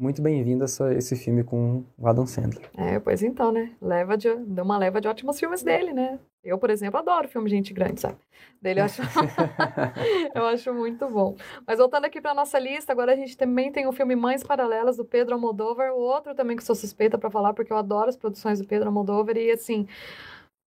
muito 0.00 0.22
bem-vindo 0.22 0.64
esse 0.64 1.14
filme 1.14 1.44
com 1.44 1.84
o 1.98 2.08
Adam 2.08 2.26
Sandler. 2.26 2.70
É, 2.74 2.98
pois 2.98 3.22
então, 3.22 3.52
né? 3.52 3.70
Leva 3.82 4.16
de, 4.16 4.34
deu 4.34 4.64
uma 4.64 4.78
leva 4.78 4.98
de 4.98 5.06
ótimos 5.06 5.38
filmes 5.38 5.62
dele, 5.62 5.92
né? 5.92 6.18
Eu, 6.42 6.56
por 6.56 6.70
exemplo, 6.70 6.98
adoro 6.98 7.28
filme 7.28 7.50
de 7.50 7.56
gente 7.56 7.74
grande, 7.74 8.00
sabe? 8.00 8.16
Dele 8.62 8.80
eu 8.80 8.84
acho, 8.84 9.02
eu 10.34 10.46
acho 10.46 10.72
muito 10.72 11.06
bom. 11.06 11.36
Mas 11.66 11.78
voltando 11.78 12.06
aqui 12.06 12.18
para 12.18 12.32
nossa 12.32 12.58
lista, 12.58 12.92
agora 12.92 13.12
a 13.12 13.16
gente 13.16 13.36
também 13.36 13.70
tem 13.70 13.86
o 13.86 13.92
filme 13.92 14.16
Mães 14.16 14.42
Paralelas 14.42 14.96
do 14.96 15.04
Pedro 15.04 15.34
Almodóvar, 15.34 15.92
o 15.92 15.98
outro 15.98 16.34
também 16.34 16.56
que 16.56 16.64
sou 16.64 16.74
suspeita 16.74 17.18
para 17.18 17.30
falar 17.30 17.52
porque 17.52 17.70
eu 17.70 17.76
adoro 17.76 18.08
as 18.08 18.16
produções 18.16 18.58
do 18.58 18.66
Pedro 18.66 18.88
Almodóvar 18.88 19.36
e 19.36 19.50
assim, 19.50 19.86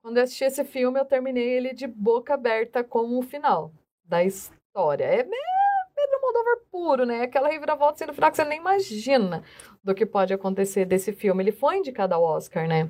quando 0.04 0.18
eu 0.18 0.24
assisti 0.24 0.44
esse 0.44 0.66
filme, 0.66 1.00
eu 1.00 1.06
terminei 1.06 1.48
ele 1.48 1.74
de 1.74 1.88
boca 1.88 2.34
aberta 2.34 2.84
com 2.84 3.18
o 3.18 3.22
final 3.22 3.72
da 4.04 4.22
história. 4.26 5.06
É 5.06 5.24
meio 5.24 5.51
puro, 6.72 7.06
né? 7.06 7.24
Aquela 7.24 7.50
reviravolta 7.50 8.06
no 8.06 8.14
final 8.14 8.32
que 8.32 8.38
você 8.38 8.46
nem 8.46 8.60
imagina 8.60 9.44
do 9.84 9.94
que 9.94 10.06
pode 10.06 10.34
acontecer 10.34 10.86
desse 10.86 11.12
filme. 11.12 11.44
Ele 11.44 11.52
foi 11.52 11.78
indicado 11.78 12.14
ao 12.14 12.24
Oscar, 12.24 12.68
né? 12.68 12.90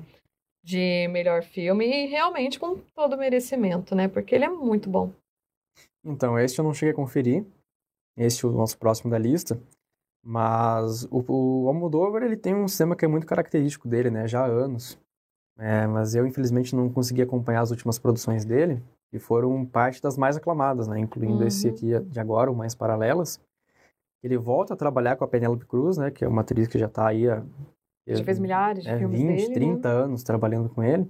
De 0.64 1.08
melhor 1.08 1.42
filme 1.42 1.84
e 1.86 2.06
realmente 2.06 2.58
com 2.58 2.78
todo 2.94 3.18
merecimento, 3.18 3.94
né? 3.94 4.08
Porque 4.08 4.34
ele 4.34 4.44
é 4.44 4.48
muito 4.48 4.88
bom. 4.88 5.12
Então, 6.04 6.38
este 6.38 6.58
eu 6.58 6.64
não 6.64 6.72
cheguei 6.72 6.92
a 6.92 6.96
conferir. 6.96 7.44
Este 8.16 8.44
é 8.44 8.48
o 8.48 8.52
nosso 8.52 8.78
próximo 8.78 9.10
da 9.10 9.18
lista. 9.18 9.60
Mas 10.24 11.04
o, 11.10 11.24
o 11.28 11.68
Almodóvar, 11.68 12.22
ele 12.22 12.36
tem 12.36 12.54
um 12.54 12.68
sistema 12.68 12.94
que 12.94 13.04
é 13.04 13.08
muito 13.08 13.26
característico 13.26 13.88
dele, 13.88 14.10
né? 14.10 14.28
Já 14.28 14.44
há 14.44 14.46
anos. 14.46 14.98
É, 15.58 15.86
mas 15.86 16.14
eu, 16.14 16.26
infelizmente, 16.26 16.74
não 16.74 16.88
consegui 16.88 17.22
acompanhar 17.22 17.60
as 17.60 17.70
últimas 17.70 17.98
produções 17.98 18.44
dele 18.44 18.82
que 19.10 19.18
foram 19.18 19.66
parte 19.66 20.00
das 20.00 20.16
mais 20.16 20.36
aclamadas, 20.36 20.88
né? 20.88 20.98
Incluindo 20.98 21.40
uhum. 21.40 21.46
esse 21.46 21.68
aqui 21.68 21.98
de 22.00 22.18
agora, 22.18 22.50
o 22.50 22.56
Mais 22.56 22.74
Paralelas. 22.74 23.38
Ele 24.22 24.36
volta 24.36 24.74
a 24.74 24.76
trabalhar 24.76 25.16
com 25.16 25.24
a 25.24 25.28
Penélope 25.28 25.66
Cruz, 25.66 25.96
né? 25.96 26.10
Que 26.10 26.24
é 26.24 26.28
uma 26.28 26.42
atriz 26.42 26.68
que 26.68 26.78
já 26.78 26.86
está 26.86 27.08
aí 27.08 27.28
há... 27.28 27.44
Já 28.06 28.24
fez 28.24 28.38
milhares 28.38 28.82
de 28.82 28.90
é, 28.90 28.98
filmes 28.98 29.20
20, 29.20 29.28
dele, 29.28 29.54
30 29.54 29.88
né? 29.88 29.94
anos 30.04 30.22
trabalhando 30.22 30.68
com 30.68 30.82
ele. 30.82 31.08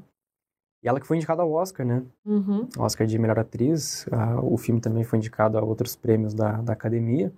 E 0.83 0.89
ela 0.89 1.01
que 1.01 1.07
foi 1.07 1.17
indicada 1.17 1.43
ao 1.43 1.51
Oscar, 1.51 1.87
né? 1.87 2.05
Uhum. 2.25 2.69
Oscar 2.79 3.07
de 3.07 3.19
melhor 3.19 3.39
atriz. 3.39 4.07
o 4.43 4.57
filme 4.59 4.81
também 4.81 5.05
foi 5.05 5.19
indicado 5.19 5.57
a 5.57 5.63
outros 5.63 5.97
prêmios 5.97 6.35
da, 6.35 6.61
da 6.61 6.73
academia. 6.73 7.33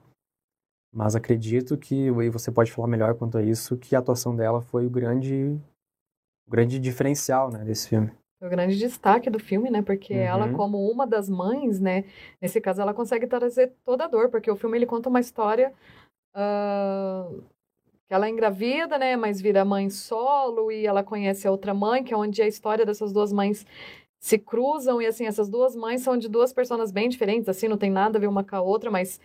Mas 0.93 1.15
acredito 1.15 1.77
que, 1.77 2.07
e 2.07 2.31
você 2.31 2.51
pode 2.51 2.73
falar 2.73 2.89
melhor 2.89 3.15
quanto 3.15 3.39
a 3.39 3.43
isso, 3.43 3.77
que 3.77 3.95
a 3.95 3.99
atuação 3.99 4.35
dela 4.35 4.61
foi 4.61 4.87
o 4.87 4.91
grande, 4.91 5.61
o 6.47 6.51
grande 6.51 6.79
diferencial, 6.79 7.51
né, 7.51 7.65
desse 7.65 7.89
filme 7.89 8.11
o 8.47 8.51
grande 8.51 8.79
destaque 8.79 9.31
do 9.31 9.39
filme, 9.39 9.71
né? 9.71 9.83
Porque 9.83 10.15
uhum. 10.15 10.21
ela, 10.21 10.53
como 10.53 10.91
uma 10.91 11.07
das 11.07 11.29
mães, 11.29 11.81
né? 11.81 12.05
Nesse 12.41 12.61
caso, 12.61 12.81
ela 12.81 12.95
consegue 12.95 13.27
trazer 13.27 13.73
toda 13.85 14.05
a 14.05 14.09
dor, 14.09 14.29
porque 14.29 14.51
o 14.51 14.57
filme 14.57 14.79
ele 14.79 14.87
conta 14.87 15.09
uma 15.09 15.21
história 15.21 15.73
uh, 16.35 17.43
que 18.07 18.15
ela 18.15 18.27
é 18.27 18.31
engravida, 18.31 18.99
né? 18.99 19.17
Mas 19.17 19.41
vira 19.41 19.65
mãe 19.65 19.89
solo 19.91 20.71
e 20.71 20.87
ela 20.87 21.03
conhece 21.03 21.49
a 21.49 21.51
outra 21.51 21.73
mãe, 21.73 22.05
que 22.05 22.13
é 22.13 22.17
onde 22.17 22.43
a 22.43 22.47
história 22.47 22.85
dessas 22.85 23.13
duas 23.13 23.33
mães 23.33 23.67
se 24.25 24.39
cruzam 24.39 25.03
e 25.03 25.07
assim 25.07 25.27
essas 25.27 25.51
duas 25.51 25.77
mães 25.77 26.01
são 26.01 26.17
de 26.17 26.31
duas 26.31 26.51
pessoas 26.51 26.91
bem 26.91 27.11
diferentes, 27.11 27.47
assim 27.47 27.69
não 27.69 27.77
tem 27.77 27.91
nada 27.91 28.17
a 28.17 28.21
ver 28.21 28.27
uma 28.27 28.43
com 28.43 28.57
a 28.57 28.63
outra, 28.63 28.91
mas 28.91 29.21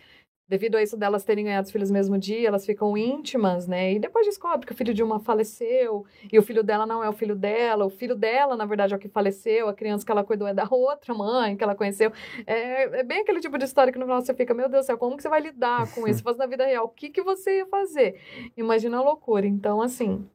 devido 0.50 0.74
a 0.74 0.82
isso 0.82 0.96
delas 0.96 1.22
terem 1.22 1.44
ganhado 1.44 1.66
os 1.66 1.70
filhos 1.70 1.90
no 1.90 1.94
mesmo 1.94 2.18
dia, 2.18 2.48
elas 2.48 2.66
ficam 2.66 2.96
íntimas, 2.98 3.68
né? 3.68 3.92
E 3.92 4.00
depois 4.00 4.26
descobre 4.26 4.66
que 4.66 4.72
o 4.72 4.74
filho 4.74 4.92
de 4.92 5.00
uma 5.00 5.20
faleceu 5.20 6.04
e 6.30 6.36
o 6.40 6.42
filho 6.42 6.64
dela 6.64 6.84
não 6.84 7.04
é 7.04 7.08
o 7.08 7.12
filho 7.12 7.36
dela, 7.36 7.86
o 7.86 7.88
filho 7.88 8.16
dela, 8.16 8.56
na 8.56 8.66
verdade, 8.66 8.92
é 8.92 8.96
o 8.96 8.98
que 8.98 9.08
faleceu, 9.08 9.68
a 9.68 9.74
criança 9.74 10.04
que 10.04 10.10
ela 10.10 10.24
cuidou 10.24 10.48
é 10.48 10.52
da 10.52 10.66
outra 10.68 11.14
mãe 11.14 11.56
que 11.56 11.62
ela 11.62 11.76
conheceu. 11.76 12.12
É, 12.44 12.82
é 12.98 13.04
bem 13.04 13.20
aquele 13.20 13.38
tipo 13.38 13.56
de 13.56 13.64
história 13.64 13.92
que 13.92 13.98
no 13.98 14.06
final 14.06 14.20
você 14.20 14.34
fica, 14.34 14.52
meu 14.52 14.68
Deus 14.68 14.82
do 14.82 14.86
céu, 14.86 14.98
como 14.98 15.16
que 15.16 15.22
você 15.22 15.28
vai 15.28 15.40
lidar 15.40 15.94
com 15.94 16.08
isso? 16.08 16.20
Faz 16.20 16.36
na 16.36 16.46
vida 16.46 16.66
real, 16.66 16.86
o 16.86 16.88
que, 16.88 17.10
que 17.10 17.22
você 17.22 17.58
ia 17.58 17.66
fazer? 17.66 18.20
Imagina 18.56 18.98
a 18.98 19.02
loucura. 19.02 19.46
Então, 19.46 19.80
assim, 19.80 20.28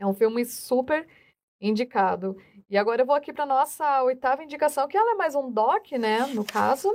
é 0.00 0.06
um 0.06 0.14
filme 0.14 0.42
super 0.46 1.06
indicado. 1.60 2.34
E 2.70 2.78
agora 2.78 3.02
eu 3.02 3.06
vou 3.06 3.14
aqui 3.14 3.30
para 3.30 3.44
nossa 3.44 4.02
oitava 4.04 4.42
indicação, 4.42 4.88
que 4.88 4.96
ela 4.96 5.12
é 5.12 5.16
mais 5.16 5.34
um 5.34 5.50
doc, 5.50 5.92
né, 5.92 6.26
no 6.28 6.46
caso 6.46 6.88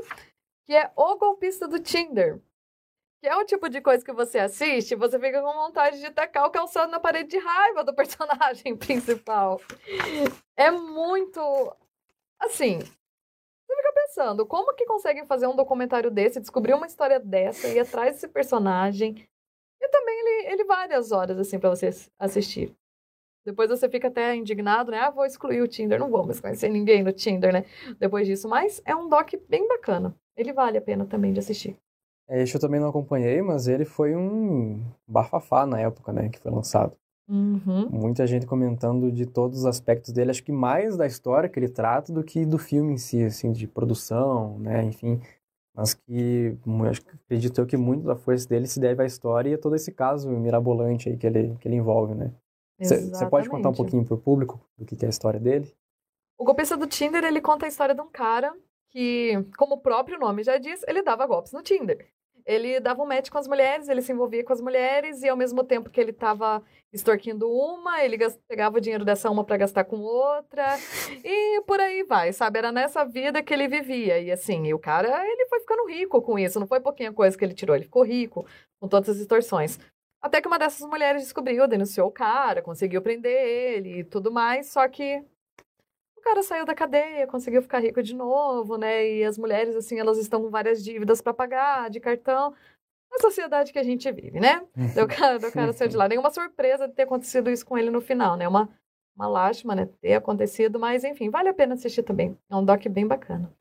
que 0.65 0.75
é 0.75 0.91
O 0.95 1.17
Golpista 1.17 1.67
do 1.67 1.79
Tinder. 1.79 2.41
Que 3.21 3.27
é 3.27 3.35
o 3.37 3.45
tipo 3.45 3.69
de 3.69 3.79
coisa 3.79 4.03
que 4.03 4.11
você 4.11 4.39
assiste, 4.39 4.95
você 4.95 5.17
fica 5.17 5.41
com 5.41 5.53
vontade 5.53 5.99
de 5.99 6.11
tacar 6.11 6.45
o 6.45 6.51
calçado 6.51 6.91
na 6.91 6.99
parede 6.99 7.29
de 7.29 7.37
raiva 7.37 7.83
do 7.83 7.93
personagem 7.95 8.75
principal. 8.75 9.61
É 10.57 10.69
muito. 10.69 11.39
Assim. 12.39 12.79
Você 12.79 13.75
fica 13.77 13.93
pensando, 13.93 14.45
como 14.45 14.75
que 14.75 14.85
conseguem 14.85 15.25
fazer 15.25 15.47
um 15.47 15.55
documentário 15.55 16.11
desse, 16.11 16.39
descobrir 16.39 16.73
uma 16.73 16.85
história 16.85 17.19
dessa, 17.19 17.67
ir 17.69 17.79
atrás 17.79 18.15
desse 18.15 18.27
personagem? 18.27 19.27
E 19.81 19.89
também 19.89 20.19
ele, 20.19 20.53
ele 20.53 20.63
várias 20.65 21.11
horas, 21.11 21.39
assim, 21.39 21.57
para 21.57 21.69
você 21.69 21.89
assistir. 22.19 22.75
Depois 23.45 23.69
você 23.69 23.89
fica 23.89 24.07
até 24.07 24.35
indignado, 24.35 24.91
né? 24.91 24.99
Ah, 24.99 25.09
vou 25.09 25.25
excluir 25.25 25.61
o 25.61 25.67
Tinder, 25.67 25.99
não 25.99 26.09
vou 26.09 26.25
mais 26.25 26.39
conhecer 26.39 26.69
ninguém 26.69 27.03
no 27.03 27.11
Tinder, 27.11 27.51
né? 27.51 27.65
Depois 27.99 28.25
disso. 28.27 28.47
Mas 28.47 28.81
é 28.85 28.95
um 28.95 29.09
doc 29.09 29.33
bem 29.49 29.67
bacana. 29.67 30.15
Ele 30.35 30.53
vale 30.53 30.77
a 30.77 30.81
pena 30.81 31.05
também 31.05 31.33
de 31.33 31.39
assistir. 31.39 31.77
É, 32.27 32.41
esse 32.41 32.55
eu 32.55 32.61
também 32.61 32.79
não 32.79 32.89
acompanhei, 32.89 33.41
mas 33.41 33.67
ele 33.67 33.85
foi 33.85 34.15
um 34.15 34.81
bafafá 35.07 35.65
na 35.65 35.79
época, 35.79 36.11
né, 36.13 36.29
que 36.29 36.39
foi 36.39 36.51
lançado. 36.51 36.95
Uhum. 37.27 37.89
Muita 37.89 38.27
gente 38.27 38.45
comentando 38.45 39.11
de 39.11 39.25
todos 39.25 39.59
os 39.59 39.65
aspectos 39.65 40.11
dele, 40.11 40.31
acho 40.31 40.43
que 40.43 40.51
mais 40.51 40.97
da 40.97 41.05
história 41.05 41.49
que 41.49 41.59
ele 41.59 41.69
trata 41.69 42.11
do 42.11 42.23
que 42.23 42.45
do 42.45 42.57
filme 42.57 42.93
em 42.93 42.97
si, 42.97 43.23
assim, 43.23 43.51
de 43.51 43.67
produção, 43.67 44.59
né, 44.59 44.83
enfim. 44.83 45.21
Mas 45.75 45.93
que 45.93 46.55
acho 46.87 47.01
acredito 47.25 47.59
eu 47.59 47.65
que 47.65 47.75
muito 47.75 48.05
da 48.05 48.15
força 48.15 48.47
dele 48.47 48.67
se 48.67 48.79
deve 48.79 49.01
à 49.01 49.05
história 49.05 49.49
e 49.49 49.53
a 49.55 49.57
todo 49.57 49.75
esse 49.75 49.91
caso 49.91 50.29
mirabolante 50.29 51.09
aí 51.09 51.17
que 51.17 51.25
ele, 51.25 51.55
que 51.59 51.67
ele 51.67 51.77
envolve, 51.77 52.13
né? 52.13 52.31
Você 52.79 53.27
pode 53.27 53.49
contar 53.49 53.69
um 53.69 53.73
pouquinho 53.73 54.05
pro 54.05 54.17
público 54.17 54.59
do 54.77 54.85
que, 54.85 54.95
que 54.95 55.05
é 55.05 55.07
a 55.07 55.09
história 55.09 55.39
dele? 55.39 55.73
O 56.37 56.43
golpista 56.43 56.75
do 56.75 56.85
Tinder, 56.85 57.23
ele 57.23 57.41
conta 57.41 57.65
a 57.65 57.69
história 57.69 57.95
de 57.95 58.01
um 58.01 58.09
cara 58.09 58.53
que, 58.93 59.43
como 59.57 59.75
o 59.75 59.81
próprio 59.81 60.19
nome 60.19 60.43
já 60.43 60.57
diz, 60.57 60.83
ele 60.87 61.01
dava 61.01 61.25
golpes 61.25 61.51
no 61.51 61.63
Tinder. 61.63 62.07
Ele 62.45 62.79
dava 62.79 63.01
um 63.01 63.05
match 63.05 63.29
com 63.29 63.37
as 63.37 63.47
mulheres, 63.47 63.87
ele 63.87 64.01
se 64.01 64.11
envolvia 64.11 64.43
com 64.43 64.53
as 64.53 64.61
mulheres 64.61 65.23
e 65.23 65.29
ao 65.29 65.37
mesmo 65.37 65.63
tempo 65.63 65.89
que 65.89 65.99
ele 65.99 66.11
estava 66.11 66.61
extorquindo 66.91 67.49
uma, 67.49 68.03
ele 68.03 68.17
pegava 68.47 68.77
o 68.77 68.81
dinheiro 68.81 69.05
dessa 69.05 69.31
uma 69.31 69.45
para 69.45 69.57
gastar 69.57 69.85
com 69.85 70.01
outra 70.01 70.77
e 71.23 71.61
por 71.61 71.79
aí 71.79 72.03
vai, 72.03 72.33
sabe? 72.33 72.59
Era 72.59 72.71
nessa 72.71 73.05
vida 73.05 73.41
que 73.41 73.53
ele 73.53 73.67
vivia 73.67 74.19
e 74.19 74.29
assim, 74.29 74.67
e 74.67 74.73
o 74.73 74.79
cara, 74.79 75.25
ele 75.25 75.45
foi 75.47 75.61
ficando 75.61 75.87
rico 75.87 76.21
com 76.21 76.37
isso, 76.37 76.59
não 76.59 76.67
foi 76.67 76.81
pouquinha 76.81 77.13
coisa 77.13 77.37
que 77.37 77.45
ele 77.45 77.53
tirou, 77.53 77.75
ele 77.75 77.85
ficou 77.85 78.03
rico 78.03 78.45
com 78.79 78.87
todas 78.89 79.09
as 79.09 79.17
extorsões. 79.17 79.79
Até 80.21 80.41
que 80.41 80.47
uma 80.47 80.59
dessas 80.59 80.87
mulheres 80.87 81.23
descobriu, 81.23 81.67
denunciou 81.67 82.09
o 82.09 82.11
cara, 82.11 82.61
conseguiu 82.61 83.01
prender 83.01 83.31
ele 83.31 83.99
e 83.99 84.03
tudo 84.03 84.31
mais, 84.31 84.67
só 84.67 84.87
que 84.87 85.23
cara 86.23 86.41
saiu 86.41 86.65
da 86.65 86.73
cadeia, 86.73 87.27
conseguiu 87.27 87.61
ficar 87.61 87.79
rico 87.79 88.01
de 88.01 88.15
novo, 88.15 88.77
né? 88.77 89.07
E 89.07 89.23
as 89.23 89.37
mulheres, 89.37 89.75
assim, 89.75 89.99
elas 89.99 90.17
estão 90.17 90.41
com 90.41 90.49
várias 90.49 90.83
dívidas 90.83 91.21
para 91.21 91.33
pagar, 91.33 91.89
de 91.89 91.99
cartão. 91.99 92.53
A 93.11 93.21
sociedade 93.21 93.71
que 93.71 93.77
a 93.77 93.83
gente 93.83 94.11
vive, 94.11 94.39
né? 94.39 94.65
O 95.03 95.07
cara, 95.07 95.51
cara 95.51 95.73
saiu 95.73 95.89
de 95.89 95.97
lá. 95.97 96.07
Nenhuma 96.07 96.31
surpresa 96.31 96.87
de 96.87 96.93
ter 96.93 97.03
acontecido 97.03 97.49
isso 97.51 97.65
com 97.65 97.77
ele 97.77 97.91
no 97.91 98.01
final, 98.01 98.35
né? 98.35 98.47
Uma, 98.47 98.69
uma 99.15 99.27
lástima, 99.27 99.75
né? 99.75 99.87
Ter 100.01 100.15
acontecido, 100.15 100.79
mas 100.79 101.03
enfim, 101.03 101.29
vale 101.29 101.49
a 101.49 101.53
pena 101.53 101.75
assistir 101.75 102.03
também. 102.03 102.37
É 102.49 102.55
um 102.55 102.65
doc 102.65 102.83
bem 102.87 103.05
bacana. 103.05 103.53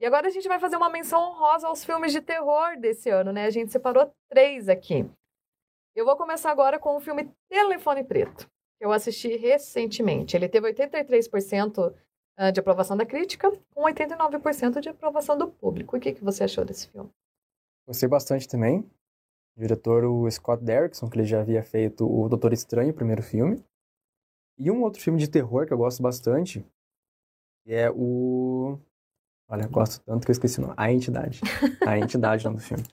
E 0.00 0.06
agora 0.06 0.28
a 0.28 0.30
gente 0.30 0.46
vai 0.46 0.58
fazer 0.58 0.76
uma 0.76 0.90
menção 0.90 1.20
honrosa 1.20 1.66
aos 1.66 1.84
filmes 1.84 2.12
de 2.12 2.20
terror 2.20 2.78
desse 2.78 3.08
ano, 3.08 3.32
né? 3.32 3.46
A 3.46 3.50
gente 3.50 3.72
separou 3.72 4.12
três 4.28 4.68
aqui. 4.68 5.08
Eu 5.94 6.04
vou 6.04 6.16
começar 6.16 6.50
agora 6.50 6.78
com 6.78 6.96
o 6.96 7.00
filme 7.00 7.30
Telefone 7.48 8.04
Preto, 8.04 8.46
que 8.78 8.84
eu 8.84 8.92
assisti 8.92 9.36
recentemente. 9.36 10.36
Ele 10.36 10.48
teve 10.48 10.72
83% 10.72 11.92
ah, 11.92 12.07
de 12.52 12.60
aprovação 12.60 12.96
da 12.96 13.04
crítica, 13.04 13.50
com 13.74 13.82
89% 13.82 14.80
de 14.80 14.88
aprovação 14.88 15.36
do 15.36 15.48
público. 15.48 15.96
O 15.96 16.00
que, 16.00 16.12
que 16.12 16.24
você 16.24 16.44
achou 16.44 16.64
desse 16.64 16.88
filme? 16.88 17.10
Gostei 17.86 18.08
bastante 18.08 18.46
também. 18.46 18.80
O 19.56 19.60
diretor, 19.60 20.04
o 20.04 20.30
Scott 20.30 20.62
Derrickson, 20.62 21.10
que 21.10 21.18
ele 21.18 21.26
já 21.26 21.40
havia 21.40 21.62
feito 21.64 22.06
o 22.08 22.28
Doutor 22.28 22.52
Estranho, 22.52 22.90
o 22.90 22.94
primeiro 22.94 23.22
filme. 23.22 23.64
E 24.56 24.70
um 24.70 24.82
outro 24.82 25.00
filme 25.02 25.18
de 25.18 25.28
terror 25.28 25.66
que 25.66 25.72
eu 25.72 25.78
gosto 25.78 26.02
bastante, 26.02 26.64
que 27.64 27.74
é 27.74 27.90
o... 27.90 28.78
Olha, 29.48 29.64
eu 29.64 29.70
gosto 29.70 30.00
tanto 30.04 30.24
que 30.24 30.30
eu 30.30 30.34
esqueci 30.34 30.58
o 30.58 30.62
nome. 30.62 30.74
A 30.76 30.92
Entidade. 30.92 31.40
A 31.86 31.98
Entidade, 31.98 32.44
o 32.46 32.50
nome 32.50 32.60
do 32.60 32.66
filme. 32.66 32.84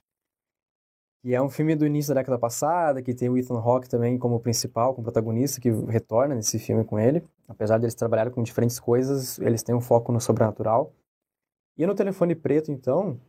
E 1.26 1.34
é 1.34 1.42
um 1.42 1.50
filme 1.50 1.76
do 1.76 1.88
início 1.88 2.14
da 2.14 2.22
década 2.22 2.38
passada, 2.38 3.02
que 3.02 3.12
tem 3.12 3.28
o 3.30 3.36
Ethan 3.36 3.58
Hawke 3.58 3.90
também 3.90 4.16
como 4.16 4.40
principal, 4.40 4.94
como 4.94 5.06
protagonista, 5.06 5.60
que 5.60 5.72
retorna 5.72 6.36
nesse 6.36 6.60
filme 6.60 6.86
com 6.86 7.00
ele. 7.00 7.28
Apesar 7.48 7.80
de 7.80 7.86
eles 7.86 7.96
trabalharem 7.96 8.32
com 8.32 8.44
diferentes 8.44 8.80
coisas, 8.80 9.40
eles 9.40 9.64
têm 9.64 9.74
um 9.74 9.82
foco 9.82 10.12
no 10.12 10.22
sobrenatural. 10.22 10.94
E 11.76 11.88
no 11.88 11.96
Telefone 11.96 12.36
Preto, 12.36 12.72
então, 12.72 13.20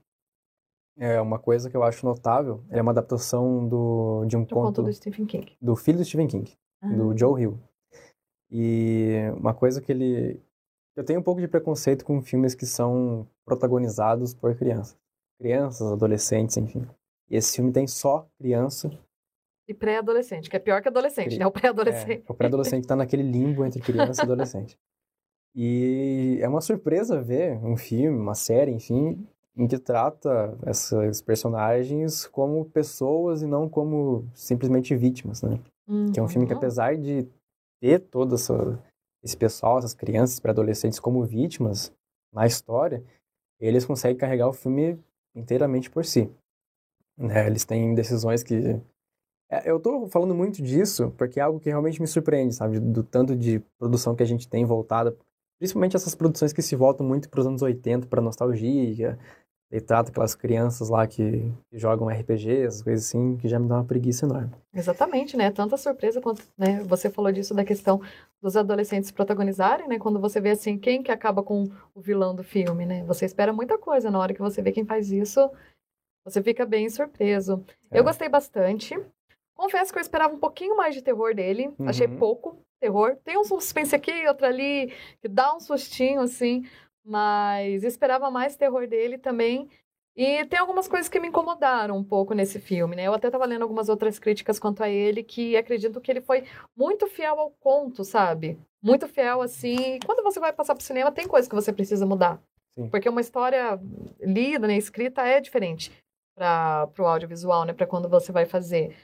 é 0.99 1.19
uma 1.23 1.39
coisa 1.39 1.71
que 1.71 1.77
eu 1.77 1.83
acho 1.83 2.05
notável. 2.05 2.63
é 2.69 2.83
uma 2.83 2.93
adaptação 2.93 3.67
do, 3.67 4.27
de 4.27 4.37
um 4.37 4.43
do 4.43 4.55
conto, 4.55 4.67
conto 4.67 4.83
do 4.83 4.93
Stephen 4.93 5.25
King. 5.25 5.57
Do 5.59 5.75
filho 5.75 5.97
do 5.97 6.05
Stephen 6.05 6.29
King, 6.29 6.53
ah. 6.83 6.93
do 6.93 7.17
Joe 7.17 7.41
Hill. 7.41 7.59
E 8.51 9.33
uma 9.39 9.55
coisa 9.55 9.81
que 9.81 9.91
ele... 9.91 10.39
Eu 10.95 11.03
tenho 11.03 11.21
um 11.21 11.23
pouco 11.23 11.41
de 11.41 11.49
preconceito 11.49 12.05
com 12.05 12.21
filmes 12.21 12.55
que 12.55 12.67
são 12.67 13.27
protagonizados 13.43 14.35
por 14.35 14.55
crianças. 14.55 14.99
Crianças, 15.39 15.91
adolescentes, 15.91 16.59
enfim. 16.59 16.87
E 17.29 17.37
esse 17.37 17.57
filme 17.57 17.73
tem 17.73 17.87
só 17.87 18.29
criança. 18.39 18.91
E 19.69 19.75
pré-adolescente, 19.75 20.49
que 20.49 20.57
é 20.57 20.61
pior 20.61 20.81
que 20.81 20.89
adolescente, 20.89 21.39
né? 21.39 21.47
O 21.47 21.51
pré-adolescente. 21.51 22.25
É, 22.27 22.33
o 22.33 22.35
pré-adolescente 22.35 22.87
tá 22.87 22.95
naquele 22.95 23.25
limbo 23.25 23.65
entre 23.65 23.81
criança 23.81 24.23
e 24.23 24.25
adolescente. 24.25 24.79
E 25.59 26.39
é 26.43 26.49
uma 26.51 26.61
surpresa 26.61 27.19
ver 27.19 27.57
um 27.65 27.79
filme, 27.79 28.19
uma 28.19 28.35
série, 28.35 28.71
enfim, 28.73 29.27
em 29.57 29.67
que 29.67 29.79
trata 29.79 30.55
esses 30.67 31.23
personagens 31.23 32.27
como 32.27 32.63
pessoas 32.67 33.41
e 33.41 33.47
não 33.47 33.67
como 33.67 34.29
simplesmente 34.35 34.95
vítimas, 34.95 35.41
né? 35.41 35.59
Uhum. 35.89 36.13
Que 36.13 36.21
é 36.21 36.23
um 36.23 36.29
filme 36.29 36.47
que, 36.47 36.53
uhum. 36.53 36.59
apesar 36.59 36.95
de 36.95 37.27
ter 37.81 38.01
todo 38.01 38.35
essa, 38.35 38.79
esse 39.25 39.35
pessoal, 39.35 39.79
essas 39.79 39.95
crianças, 39.95 40.39
pré-adolescentes 40.39 41.01
como 41.01 41.25
vítimas 41.25 41.91
na 42.31 42.47
história, 42.47 43.03
eles 43.59 43.87
conseguem 43.87 44.19
carregar 44.19 44.49
o 44.49 44.53
filme 44.53 44.99
inteiramente 45.35 45.91
por 45.91 46.05
si. 46.05 46.31
Né? 47.19 47.47
Eles 47.47 47.65
têm 47.65 47.95
decisões 47.95 48.43
que. 48.43 48.81
É, 49.51 49.71
eu 49.71 49.77
estou 49.77 50.09
falando 50.09 50.35
muito 50.35 50.61
disso 50.61 51.13
porque 51.17 51.39
é 51.39 51.43
algo 51.43 51.61
que 51.61 51.69
realmente 51.69 52.01
me 52.01 52.07
surpreende, 52.07 52.55
sabe? 52.55 52.81
Do 52.81 53.03
tanto 53.03 53.37
de 53.37 53.61
produção 53.79 54.15
que 54.15 54.23
a 54.23 54.27
gente 54.27 54.49
tem 54.49 54.65
voltada, 54.65 55.17
principalmente 55.59 55.97
essas 55.97 56.15
produções 56.15 56.53
que 56.53 56.63
se 56.63 56.75
voltam 56.75 57.07
muito 57.07 57.29
para 57.31 57.41
os 57.41 57.47
anos 57.47 57.63
80, 57.63 58.09
para 58.09 58.21
nostalgia, 58.21 59.17
e 59.71 59.81
trata 59.81 60.11
aquelas 60.11 60.35
crianças 60.35 60.89
lá 60.89 61.07
que, 61.07 61.53
que 61.69 61.79
jogam 61.79 62.09
RPGs, 62.09 62.85
coisas 62.85 63.07
assim, 63.07 63.37
que 63.37 63.49
já 63.49 63.59
me 63.59 63.69
dá 63.69 63.77
uma 63.77 63.85
preguiça 63.85 64.25
enorme. 64.25 64.53
Exatamente, 64.73 65.37
né? 65.37 65.51
Tanta 65.51 65.77
surpresa 65.77 66.21
quanto, 66.21 66.43
né? 66.57 66.85
Você 66.85 67.11
falou 67.11 67.33
disso 67.33 67.53
da 67.53 67.65
questão 67.65 68.01
dos 68.41 68.57
adolescentes 68.57 69.11
protagonizarem, 69.11 69.89
né? 69.89 69.99
Quando 69.99 70.21
você 70.21 70.41
vê 70.41 70.51
assim, 70.51 70.79
quem 70.79 71.03
que 71.03 71.11
acaba 71.11 71.43
com 71.43 71.65
o 71.95 72.01
vilão 72.01 72.35
do 72.35 72.45
filme, 72.45 72.87
né? 72.87 73.03
Você 73.05 73.25
espera 73.25 73.53
muita 73.53 73.77
coisa 73.77 74.11
na 74.11 74.21
hora 74.21 74.33
que 74.33 74.41
você 74.41 74.63
vê 74.63 74.71
quem 74.71 74.85
faz 74.85 75.11
isso 75.11 75.51
você 76.27 76.43
fica 76.43 76.67
bem 76.67 76.91
surpreso. 76.91 77.65
É. 77.89 78.01
Eu 78.01 78.05
gostei 78.05 78.29
bastante. 78.29 78.99
Confesso 79.55 79.93
que 79.93 79.99
eu 79.99 80.03
esperava 80.03 80.35
um 80.35 80.39
pouquinho 80.39 80.77
mais 80.77 80.93
de 80.93 81.01
terror 81.01 81.33
dele. 81.33 81.73
Uhum. 81.79 81.89
Achei 81.89 82.09
pouco 82.09 82.59
terror. 82.81 83.17
Tem 83.25 83.39
um 83.39 83.45
suspense 83.45 83.95
aqui, 83.95 84.27
outro 84.27 84.45
ali, 84.45 84.93
que 85.23 85.29
dá 85.29 85.55
um 85.55 85.61
sustinho, 85.61 86.21
assim. 86.21 86.67
Mas 87.05 87.85
esperava 87.85 88.29
mais 88.29 88.57
terror 88.57 88.89
dele 88.89 89.17
também. 89.17 89.71
E 90.17 90.45
tem 90.47 90.59
algumas 90.59 90.89
coisas 90.89 91.09
que 91.09 91.21
me 91.21 91.29
incomodaram 91.29 91.97
um 91.97 92.03
pouco 92.03 92.35
nesse 92.35 92.59
filme, 92.59 92.97
né? 92.97 93.07
Eu 93.07 93.15
até 93.15 93.29
estava 93.29 93.47
lendo 93.47 93.63
algumas 93.63 93.89
outras 93.89 94.19
críticas 94.19 94.59
quanto 94.59 94.83
a 94.83 94.89
ele, 94.89 95.23
que 95.23 95.57
acredito 95.57 96.01
que 96.01 96.11
ele 96.11 96.23
foi 96.23 96.45
muito 96.77 97.07
fiel 97.07 97.39
ao 97.39 97.51
conto, 97.61 98.03
sabe? 98.03 98.59
Muito 98.83 99.07
fiel, 99.07 99.43
assim. 99.43 100.01
Quando 100.05 100.25
você 100.25 100.41
vai 100.41 100.53
passar 100.53 100.75
pro 100.75 100.83
cinema, 100.83 101.13
tem 101.13 101.29
coisas 101.29 101.49
que 101.49 101.55
você 101.55 101.73
precisa 101.73 102.05
mudar. 102.05 102.43
Sim. 102.75 102.89
Porque 102.89 103.09
uma 103.09 103.21
história 103.21 103.79
lida, 104.21 104.67
né, 104.67 104.77
escrita, 104.77 105.23
é 105.23 105.41
diferente 105.41 105.93
para 106.37 106.93
o 106.99 107.07
audiovisual, 107.07 107.65
né? 107.65 107.73
Para 107.73 107.87
quando 107.87 108.09
você 108.09 108.31
vai 108.31 108.45
fazer. 108.45 108.95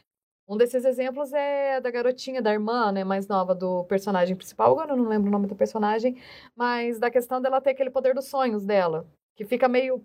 Um 0.46 0.56
desses 0.56 0.84
exemplos 0.84 1.32
é 1.32 1.80
da 1.80 1.90
garotinha, 1.90 2.42
da 2.42 2.52
irmã, 2.52 2.92
né, 2.92 3.04
mais 3.04 3.26
nova 3.26 3.54
do 3.54 3.84
personagem 3.84 4.36
principal. 4.36 4.72
Agora 4.72 4.92
eu 4.92 4.96
não 4.96 5.08
lembro 5.08 5.28
o 5.28 5.32
nome 5.32 5.46
do 5.46 5.54
personagem, 5.54 6.20
mas 6.54 6.98
da 6.98 7.10
questão 7.10 7.40
dela 7.40 7.60
ter 7.60 7.70
aquele 7.70 7.90
poder 7.90 8.12
dos 8.14 8.26
sonhos 8.26 8.64
dela, 8.64 9.06
que 9.34 9.44
fica 9.44 9.68
meio 9.68 10.04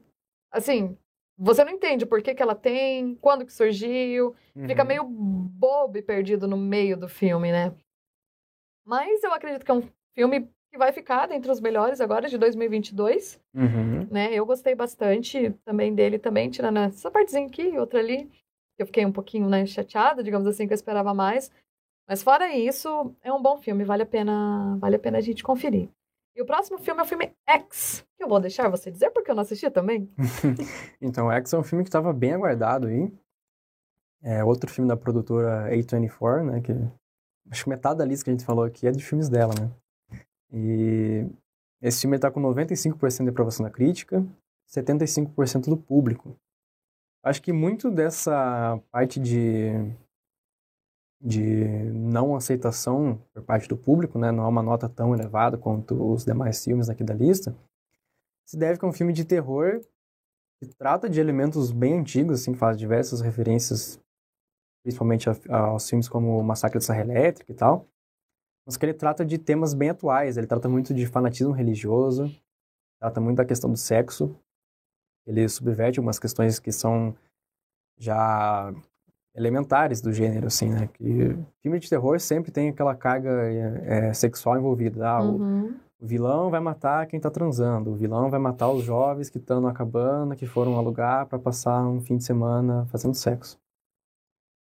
assim, 0.52 0.98
você 1.38 1.66
não 1.66 1.72
entende 1.72 2.06
por 2.06 2.22
que, 2.22 2.34
que 2.34 2.42
ela 2.42 2.56
tem, 2.56 3.16
quando 3.16 3.46
que 3.46 3.52
surgiu, 3.52 4.36
uhum. 4.56 4.68
fica 4.68 4.84
meio 4.86 5.04
bobo 5.04 5.98
e 5.98 6.02
perdido 6.02 6.48
no 6.48 6.56
meio 6.56 6.96
do 6.96 7.10
filme, 7.10 7.52
né? 7.52 7.76
Mas 8.86 9.22
eu 9.24 9.34
acredito 9.34 9.66
que 9.66 9.72
é 9.72 9.74
um 9.74 9.90
filme 10.16 10.50
que 10.78 10.80
vai 10.80 10.92
ficar 10.92 11.32
entre 11.32 11.52
os 11.52 11.60
melhores 11.60 12.00
agora 12.00 12.30
de 12.30 12.38
2022. 12.38 13.42
Uhum. 13.54 14.08
Né? 14.12 14.32
Eu 14.32 14.46
gostei 14.46 14.76
bastante 14.76 15.50
também 15.66 15.94
dele 15.94 16.20
também, 16.20 16.50
tirando 16.50 16.78
essa 16.78 17.10
partezinha 17.10 17.48
aqui 17.48 17.64
e 17.64 17.80
outra 17.80 18.00
ali. 18.00 18.30
Eu 18.78 18.86
fiquei 18.86 19.04
um 19.04 19.12
pouquinho 19.12 19.50
né, 19.50 19.66
chateada, 19.66 20.24
digamos 20.24 20.48
assim, 20.48 20.68
que 20.68 20.74
eu 20.74 20.76
esperava 20.76 21.14
mais. 21.14 21.52
Mas 22.08 22.22
fora 22.22 22.56
isso, 22.56 23.14
é 23.22 23.34
um 23.34 23.42
bom 23.42 23.58
filme, 23.58 23.84
vale 23.84 24.04
a 24.04 24.06
pena, 24.06 24.78
vale 24.80 24.96
a 24.96 25.00
pena 25.00 25.18
a 25.18 25.22
gente 25.22 25.44
conferir. 25.44 25.90
E 26.36 26.42
o 26.42 26.46
próximo 26.46 26.78
filme 26.78 27.02
é 27.02 27.04
o 27.04 27.08
filme 27.08 27.34
X, 27.50 28.06
que 28.16 28.24
eu 28.24 28.30
vou 28.30 28.40
deixar 28.40 28.70
você 28.70 28.92
dizer 28.92 29.10
porque 29.10 29.32
eu 29.32 29.36
não 29.36 29.42
assisti 29.42 29.70
também. 29.72 30.08
então, 31.02 31.32
X 31.32 31.52
é 31.52 31.58
um 31.58 31.64
filme 31.64 31.84
que 31.84 31.90
estava 31.90 32.14
bem 32.14 32.34
aguardado 32.34 32.88
aí. 32.88 33.12
É 34.22 34.44
outro 34.44 34.70
filme 34.72 34.88
da 34.88 34.96
produtora 34.96 35.70
A24, 35.72 36.44
né, 36.44 36.62
que 36.62 36.72
acho 37.52 37.64
que 37.64 37.70
metade 37.70 37.98
da 37.98 38.06
lista 38.06 38.26
que 38.26 38.30
a 38.30 38.34
gente 38.34 38.46
falou 38.46 38.64
aqui 38.64 38.88
é 38.88 38.92
de 38.92 39.04
filmes 39.04 39.28
dela, 39.28 39.54
né? 39.60 39.72
E 40.52 41.26
esse 41.82 42.02
filme 42.02 42.16
está 42.16 42.32
com 42.32 42.42
95% 42.42 43.24
de 43.24 43.30
aprovação 43.30 43.66
da 43.66 43.72
crítica, 43.72 44.26
75% 44.68 45.70
do 45.70 45.78
público. 45.78 46.36
Acho 47.24 47.42
que 47.42 47.52
muito 47.52 47.92
dessa 47.92 48.80
parte 48.92 49.20
de, 49.20 49.72
de 51.22 51.66
não 51.92 52.36
aceitação 52.36 53.22
por 53.34 53.44
parte 53.44 53.68
do 53.68 53.78
público, 53.78 54.18
né, 54.18 54.32
não 54.32 54.46
é 54.46 54.48
uma 54.48 54.64
nota 54.64 54.88
tão 54.88 55.14
elevada 55.14 55.58
quanto 55.58 56.14
os 56.14 56.24
demais 56.24 56.64
filmes 56.64 56.90
aqui 56.90 57.04
da 57.04 57.14
lista, 57.14 57.56
se 58.46 58.58
deve 58.58 58.80
que 58.80 58.86
é 58.86 58.88
um 58.88 58.94
filme 58.94 59.12
de 59.12 59.26
terror 59.26 59.82
que 60.60 60.68
trata 60.68 61.10
de 61.10 61.20
elementos 61.20 61.72
bem 61.72 62.00
antigos, 62.00 62.42
assim, 62.42 62.56
faz 62.56 62.78
diversas 62.78 63.22
referências, 63.22 64.00
principalmente 64.84 65.30
a, 65.30 65.36
a, 65.50 65.58
aos 65.68 65.88
filmes 65.88 66.08
como 66.08 66.42
Massacre 66.42 66.80
da 66.80 66.86
Serra 66.86 67.02
Elétrica 67.02 67.52
e 67.52 67.56
tal, 67.56 67.86
mas 68.68 68.76
que 68.76 68.86
ele 68.86 68.94
trata 68.94 69.26
de 69.26 69.38
temas 69.38 69.74
bem 69.74 69.92
atuais. 69.92 70.36
Ele 70.36 70.46
trata 70.46 70.68
muito 70.68 70.94
de 70.94 71.06
fanatismo 71.08 71.54
religioso, 71.54 72.30
trata 73.00 73.22
muito 73.22 73.38
da 73.38 73.46
questão 73.46 73.72
do 73.72 73.78
sexo. 73.78 74.36
Ele 75.26 75.48
subverte 75.48 76.00
algumas 76.00 76.20
questões 76.20 76.60
que 76.60 76.74
são 76.74 77.16
já 77.98 78.74
elementares 79.34 80.02
do 80.02 80.12
gênero, 80.12 80.48
assim, 80.48 80.70
né? 80.70 80.90
Que 80.94 81.38
filme 81.62 81.80
de 81.80 81.90
terror 81.90 82.20
sempre 82.20 82.52
tem 82.52 82.68
aquela 82.68 82.94
carga 82.94 83.30
é, 83.30 84.14
sexual 84.14 84.58
envolvida. 84.58 85.08
Ah, 85.08 85.24
uhum. 85.24 85.68
o, 86.00 86.04
o, 86.04 86.06
vilão 86.06 86.50
vai 86.50 86.60
matar 86.60 87.08
quem 87.08 87.22
tá 87.22 87.32
transando, 87.32 87.92
o 87.92 87.96
vilão 87.96 88.30
vai 88.30 88.40
matar 88.40 88.70
os 88.70 88.84
jovens 88.84 89.30
que 89.30 89.38
estão 89.38 89.62
na 89.62 89.72
cabana, 89.72 90.36
que 90.36 90.46
foram 90.46 90.76
alugar 90.78 91.26
para 91.28 91.40
passar 91.40 91.88
um 91.88 92.02
fim 92.02 92.18
de 92.18 92.26
semana 92.26 92.86
fazendo 92.88 93.14
sexo. 93.14 93.58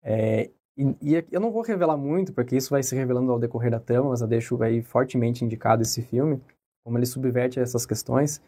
É, 0.02 0.50
e, 0.76 0.96
e, 1.02 1.24
eu 1.30 1.40
não 1.40 1.50
vou 1.50 1.62
revelar 1.62 1.96
muito, 1.96 2.32
porque 2.32 2.56
isso 2.56 2.70
vai 2.70 2.82
se 2.82 2.94
revelando 2.94 3.30
ao 3.30 3.38
decorrer 3.38 3.70
da 3.70 3.80
trama, 3.80 4.10
mas 4.10 4.20
eu 4.20 4.26
deixo 4.26 4.60
aí 4.62 4.82
fortemente 4.82 5.44
indicado 5.44 5.82
esse 5.82 6.02
filme, 6.02 6.40
como 6.84 6.98
ele 6.98 7.06
subverte 7.06 7.60
essas 7.60 7.86
questões. 7.86 8.42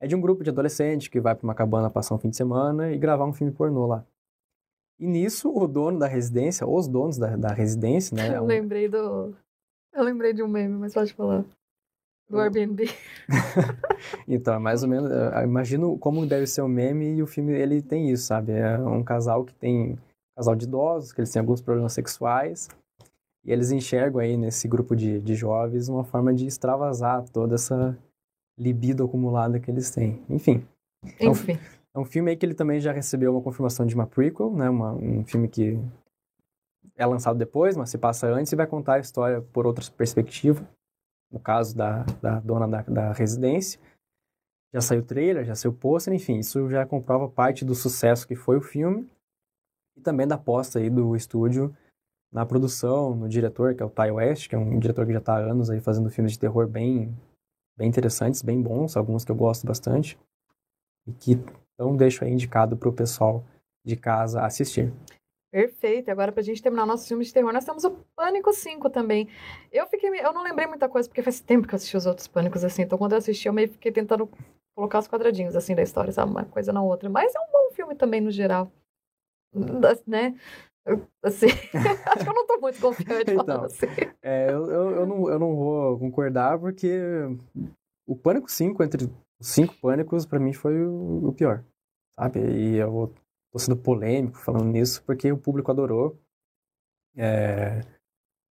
É 0.00 0.06
de 0.06 0.16
um 0.16 0.20
grupo 0.20 0.42
de 0.42 0.50
adolescentes 0.50 1.08
que 1.08 1.20
vai 1.20 1.34
para 1.34 1.44
uma 1.44 1.54
cabana 1.54 1.90
passar 1.90 2.14
um 2.14 2.18
fim 2.18 2.30
de 2.30 2.36
semana 2.36 2.90
e 2.90 2.98
gravar 2.98 3.24
um 3.24 3.32
filme 3.32 3.52
pornô 3.52 3.86
lá. 3.86 4.04
E 4.98 5.06
nisso, 5.06 5.52
o 5.52 5.66
dono 5.66 5.98
da 5.98 6.06
residência, 6.06 6.66
os 6.66 6.86
donos 6.86 7.18
da, 7.18 7.36
da 7.36 7.52
residência, 7.52 8.16
né? 8.16 8.28
Eu 8.30 8.34
é 8.34 8.40
um... 8.40 8.46
lembrei 8.46 8.88
do. 8.88 9.34
Eu 9.92 10.04
lembrei 10.04 10.32
de 10.32 10.42
um 10.42 10.48
meme, 10.48 10.76
mas 10.78 10.94
pode 10.94 11.12
falar. 11.12 11.44
Do 12.28 12.38
Airbnb. 12.38 12.84
então, 14.26 14.54
é 14.54 14.58
mais 14.58 14.82
ou 14.82 14.88
menos. 14.88 15.10
Eu 15.10 15.42
imagino 15.42 15.98
como 15.98 16.24
deve 16.24 16.46
ser 16.46 16.62
o 16.62 16.68
meme 16.68 17.16
e 17.16 17.22
o 17.22 17.26
filme 17.26 17.52
ele 17.52 17.82
tem 17.82 18.10
isso, 18.10 18.24
sabe? 18.24 18.52
É 18.52 18.78
um 18.78 19.02
casal 19.02 19.44
que 19.44 19.54
tem. 19.54 19.98
Um 20.32 20.36
casal 20.36 20.56
de 20.56 20.64
idosos, 20.64 21.12
que 21.12 21.20
eles 21.20 21.30
têm 21.30 21.40
alguns 21.40 21.60
problemas 21.60 21.92
sexuais. 21.92 22.68
E 23.44 23.52
eles 23.52 23.70
enxergam 23.70 24.20
aí 24.20 24.36
nesse 24.36 24.68
grupo 24.68 24.94
de, 24.94 25.20
de 25.20 25.34
jovens 25.34 25.88
uma 25.88 26.04
forma 26.04 26.32
de 26.32 26.46
extravasar 26.46 27.28
toda 27.28 27.56
essa 27.56 27.98
libido 28.58 29.04
acumulada 29.04 29.58
que 29.58 29.70
eles 29.70 29.90
têm. 29.90 30.22
Enfim. 30.28 30.64
Enfim. 31.20 31.52
Então, 31.52 31.62
é 31.94 31.98
um 31.98 32.04
filme 32.04 32.30
aí 32.30 32.36
que 32.36 32.46
ele 32.46 32.54
também 32.54 32.80
já 32.80 32.92
recebeu 32.92 33.32
uma 33.32 33.42
confirmação 33.42 33.84
de 33.84 33.94
uma 33.94 34.06
prequel, 34.06 34.50
né? 34.54 34.70
Uma, 34.70 34.92
um 34.92 35.24
filme 35.24 35.48
que 35.48 35.78
é 36.96 37.04
lançado 37.04 37.38
depois, 37.38 37.76
mas 37.76 37.90
se 37.90 37.98
passa 37.98 38.28
antes 38.28 38.52
e 38.52 38.56
vai 38.56 38.66
contar 38.66 38.94
a 38.94 39.00
história 39.00 39.42
por 39.42 39.66
outra 39.66 39.84
perspectiva. 39.90 40.66
No 41.30 41.40
caso 41.40 41.76
da, 41.76 42.04
da 42.20 42.40
dona 42.40 42.68
da, 42.68 42.82
da 42.82 43.12
residência. 43.12 43.80
Já 44.72 44.80
saiu 44.80 45.02
trailer, 45.02 45.44
já 45.44 45.54
saiu 45.54 45.72
pôster, 45.72 46.14
enfim, 46.14 46.38
isso 46.38 46.70
já 46.70 46.86
comprova 46.86 47.28
parte 47.28 47.62
do 47.62 47.74
sucesso 47.74 48.26
que 48.26 48.34
foi 48.34 48.56
o 48.56 48.62
filme 48.62 49.06
e 49.96 50.00
também 50.00 50.26
da 50.26 50.34
aposta 50.36 50.78
aí 50.78 50.88
do 50.88 51.14
estúdio 51.16 51.74
na 52.32 52.46
produção, 52.46 53.14
no 53.14 53.28
diretor, 53.28 53.74
que 53.74 53.82
é 53.82 53.86
o 53.86 53.90
Ty 53.90 54.10
West, 54.10 54.48
que 54.48 54.54
é 54.54 54.58
um 54.58 54.78
diretor 54.78 55.04
que 55.04 55.12
já 55.12 55.18
está 55.18 55.36
há 55.36 55.38
anos 55.38 55.68
aí 55.68 55.80
fazendo 55.80 56.08
filmes 56.08 56.32
de 56.32 56.38
terror 56.38 56.66
bem, 56.66 57.14
bem 57.76 57.88
interessantes, 57.88 58.40
bem 58.40 58.62
bons, 58.62 58.96
alguns 58.96 59.24
que 59.24 59.30
eu 59.30 59.36
gosto 59.36 59.66
bastante. 59.66 60.18
E 61.06 61.12
que 61.12 61.38
então, 61.74 61.96
deixo 61.96 62.24
aí 62.24 62.30
indicado 62.30 62.76
para 62.76 62.88
o 62.88 62.92
pessoal 62.92 63.44
de 63.84 63.96
casa 63.96 64.42
assistir. 64.42 64.92
Perfeito. 65.50 66.10
Agora, 66.10 66.32
para 66.32 66.40
a 66.40 66.44
gente 66.44 66.62
terminar 66.62 66.86
nosso 66.86 67.06
filme 67.06 67.24
de 67.24 67.32
terror, 67.32 67.52
nós 67.52 67.64
temos 67.64 67.84
o 67.84 67.90
Pânico 68.16 68.52
5 68.52 68.88
também. 68.88 69.28
Eu 69.70 69.86
fiquei, 69.86 70.08
eu 70.08 70.32
não 70.32 70.42
lembrei 70.42 70.66
muita 70.66 70.88
coisa, 70.88 71.08
porque 71.08 71.22
faz 71.22 71.40
tempo 71.40 71.66
que 71.66 71.74
eu 71.74 71.76
assisti 71.76 71.96
os 71.96 72.06
outros 72.06 72.26
Pânicos, 72.26 72.64
assim. 72.64 72.82
Então, 72.82 72.96
quando 72.96 73.12
eu 73.12 73.18
assisti, 73.18 73.48
eu 73.48 73.52
meio 73.52 73.68
fiquei 73.68 73.92
tentando 73.92 74.30
colocar 74.74 74.98
os 74.98 75.08
quadradinhos, 75.08 75.54
assim, 75.54 75.74
da 75.74 75.82
história, 75.82 76.12
sabe? 76.12 76.30
Uma 76.30 76.44
coisa 76.44 76.72
na 76.72 76.82
outra. 76.82 77.10
Mas 77.10 77.34
é 77.34 77.40
um 77.40 77.50
bom 77.52 77.74
filme 77.74 77.94
também, 77.94 78.20
no 78.20 78.30
geral. 78.30 78.70
Né? 80.06 80.34
Assim, 81.22 81.46
acho 82.06 82.24
que 82.24 82.28
eu 82.28 82.34
não 82.34 82.42
estou 82.42 82.60
muito 82.60 82.80
confiante 82.80 83.30
então, 83.30 83.64
assim. 83.64 83.86
É, 84.20 84.50
eu, 84.50 84.66
eu, 84.66 84.90
eu, 84.90 85.06
não, 85.06 85.30
eu 85.30 85.38
não 85.38 85.54
vou 85.54 85.98
concordar, 85.98 86.58
porque 86.58 86.98
o 88.06 88.16
Pânico 88.16 88.50
5, 88.50 88.82
entre 88.82 89.04
os 89.04 89.46
cinco 89.46 89.74
Pânicos, 89.80 90.26
para 90.26 90.40
mim, 90.40 90.52
foi 90.52 90.84
o, 90.84 91.28
o 91.28 91.32
pior 91.32 91.64
sabe? 92.14 92.40
E 92.40 92.76
eu 92.76 93.12
tô 93.50 93.58
sendo 93.58 93.76
polêmico 93.76 94.38
falando 94.38 94.66
nisso 94.66 95.02
porque 95.04 95.30
o 95.32 95.38
público 95.38 95.70
adorou. 95.70 96.18
É, 97.16 97.80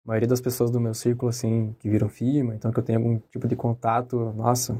a 0.04 0.08
maioria 0.08 0.28
das 0.28 0.40
pessoas 0.40 0.70
do 0.70 0.80
meu 0.80 0.94
círculo, 0.94 1.30
assim, 1.30 1.74
que 1.74 1.88
viram 1.88 2.08
filme, 2.08 2.54
então 2.54 2.72
que 2.72 2.78
eu 2.78 2.84
tenho 2.84 2.98
algum 2.98 3.18
tipo 3.30 3.46
de 3.46 3.56
contato, 3.56 4.32
nossa, 4.32 4.76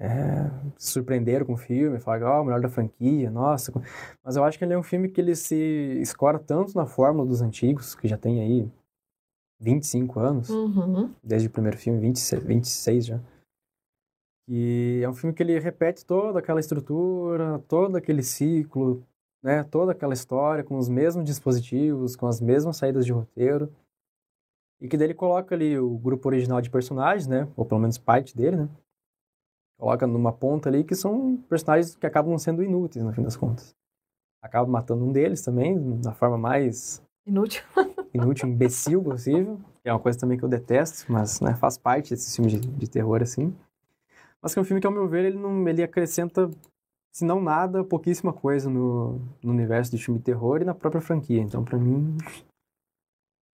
é, 0.00 0.48
se 0.76 0.92
surpreenderam 0.92 1.44
com 1.44 1.54
o 1.54 1.56
filme, 1.56 1.98
falaram, 1.98 2.28
ó, 2.28 2.38
oh, 2.38 2.42
o 2.42 2.44
melhor 2.44 2.60
da 2.60 2.68
franquia, 2.68 3.30
nossa. 3.30 3.72
Mas 4.24 4.36
eu 4.36 4.44
acho 4.44 4.56
que 4.56 4.64
ele 4.64 4.72
é 4.72 4.78
um 4.78 4.82
filme 4.82 5.08
que 5.08 5.20
ele 5.20 5.34
se 5.34 5.98
escora 6.00 6.38
tanto 6.38 6.76
na 6.76 6.86
fórmula 6.86 7.26
dos 7.26 7.42
antigos, 7.42 7.96
que 7.96 8.06
já 8.06 8.16
tem 8.16 8.40
aí 8.40 8.70
25 9.60 10.20
anos, 10.20 10.50
uhum. 10.50 11.12
desde 11.22 11.48
o 11.48 11.50
primeiro 11.50 11.76
filme, 11.76 11.98
26, 11.98 12.44
26 12.44 13.06
já. 13.06 13.20
E 14.48 15.00
é 15.02 15.08
um 15.08 15.14
filme 15.14 15.34
que 15.34 15.42
ele 15.42 15.58
repete 15.58 16.06
toda 16.06 16.38
aquela 16.38 16.60
estrutura, 16.60 17.58
todo 17.66 17.96
aquele 17.96 18.22
ciclo, 18.22 19.04
né, 19.42 19.64
toda 19.64 19.92
aquela 19.92 20.14
história 20.14 20.62
com 20.62 20.78
os 20.78 20.88
mesmos 20.88 21.24
dispositivos, 21.24 22.14
com 22.14 22.26
as 22.26 22.40
mesmas 22.40 22.76
saídas 22.76 23.04
de 23.04 23.12
roteiro. 23.12 23.70
E 24.80 24.86
que 24.88 24.96
dele 24.96 25.12
coloca 25.12 25.56
ali 25.56 25.76
o 25.76 25.98
grupo 25.98 26.28
original 26.28 26.60
de 26.60 26.70
personagens, 26.70 27.26
né, 27.26 27.48
ou 27.56 27.66
pelo 27.66 27.80
menos 27.80 27.98
parte 27.98 28.36
dele, 28.36 28.56
né? 28.56 28.68
Coloca 29.78 30.06
numa 30.06 30.32
ponta 30.32 30.68
ali 30.68 30.82
que 30.82 30.94
são 30.94 31.36
personagens 31.48 31.94
que 31.94 32.06
acabam 32.06 32.36
sendo 32.36 32.62
inúteis 32.62 33.04
no 33.04 33.12
fim 33.12 33.22
das 33.22 33.36
contas. 33.36 33.74
Acaba 34.42 34.68
matando 34.68 35.04
um 35.04 35.12
deles 35.12 35.42
também, 35.42 36.00
da 36.00 36.12
forma 36.12 36.36
mais 36.36 37.02
inútil, 37.26 37.62
inútil, 38.12 38.48
imbecil 38.48 39.02
possível, 39.02 39.60
é 39.88 39.92
uma 39.92 40.00
coisa 40.00 40.18
também 40.18 40.36
que 40.36 40.44
eu 40.44 40.48
detesto, 40.48 41.10
mas 41.10 41.40
né, 41.40 41.54
faz 41.54 41.78
parte 41.78 42.10
desse 42.10 42.36
filme 42.36 42.50
de, 42.50 42.60
de 42.60 42.90
terror 42.90 43.22
assim. 43.22 43.54
Mas 44.40 44.52
que 44.52 44.58
é 44.58 44.62
um 44.62 44.64
filme 44.64 44.80
que, 44.80 44.86
ao 44.86 44.92
meu 44.92 45.08
ver, 45.08 45.24
ele, 45.24 45.38
não, 45.38 45.66
ele 45.68 45.82
acrescenta, 45.82 46.50
se 47.12 47.24
não 47.24 47.40
nada, 47.40 47.82
pouquíssima 47.82 48.32
coisa 48.32 48.70
no, 48.70 49.18
no 49.42 49.52
universo 49.52 49.90
de 49.90 50.02
filme 50.02 50.18
de 50.18 50.24
terror 50.24 50.60
e 50.60 50.64
na 50.64 50.74
própria 50.74 51.00
franquia. 51.00 51.40
Então, 51.40 51.64
para 51.64 51.78
mim, 51.78 52.16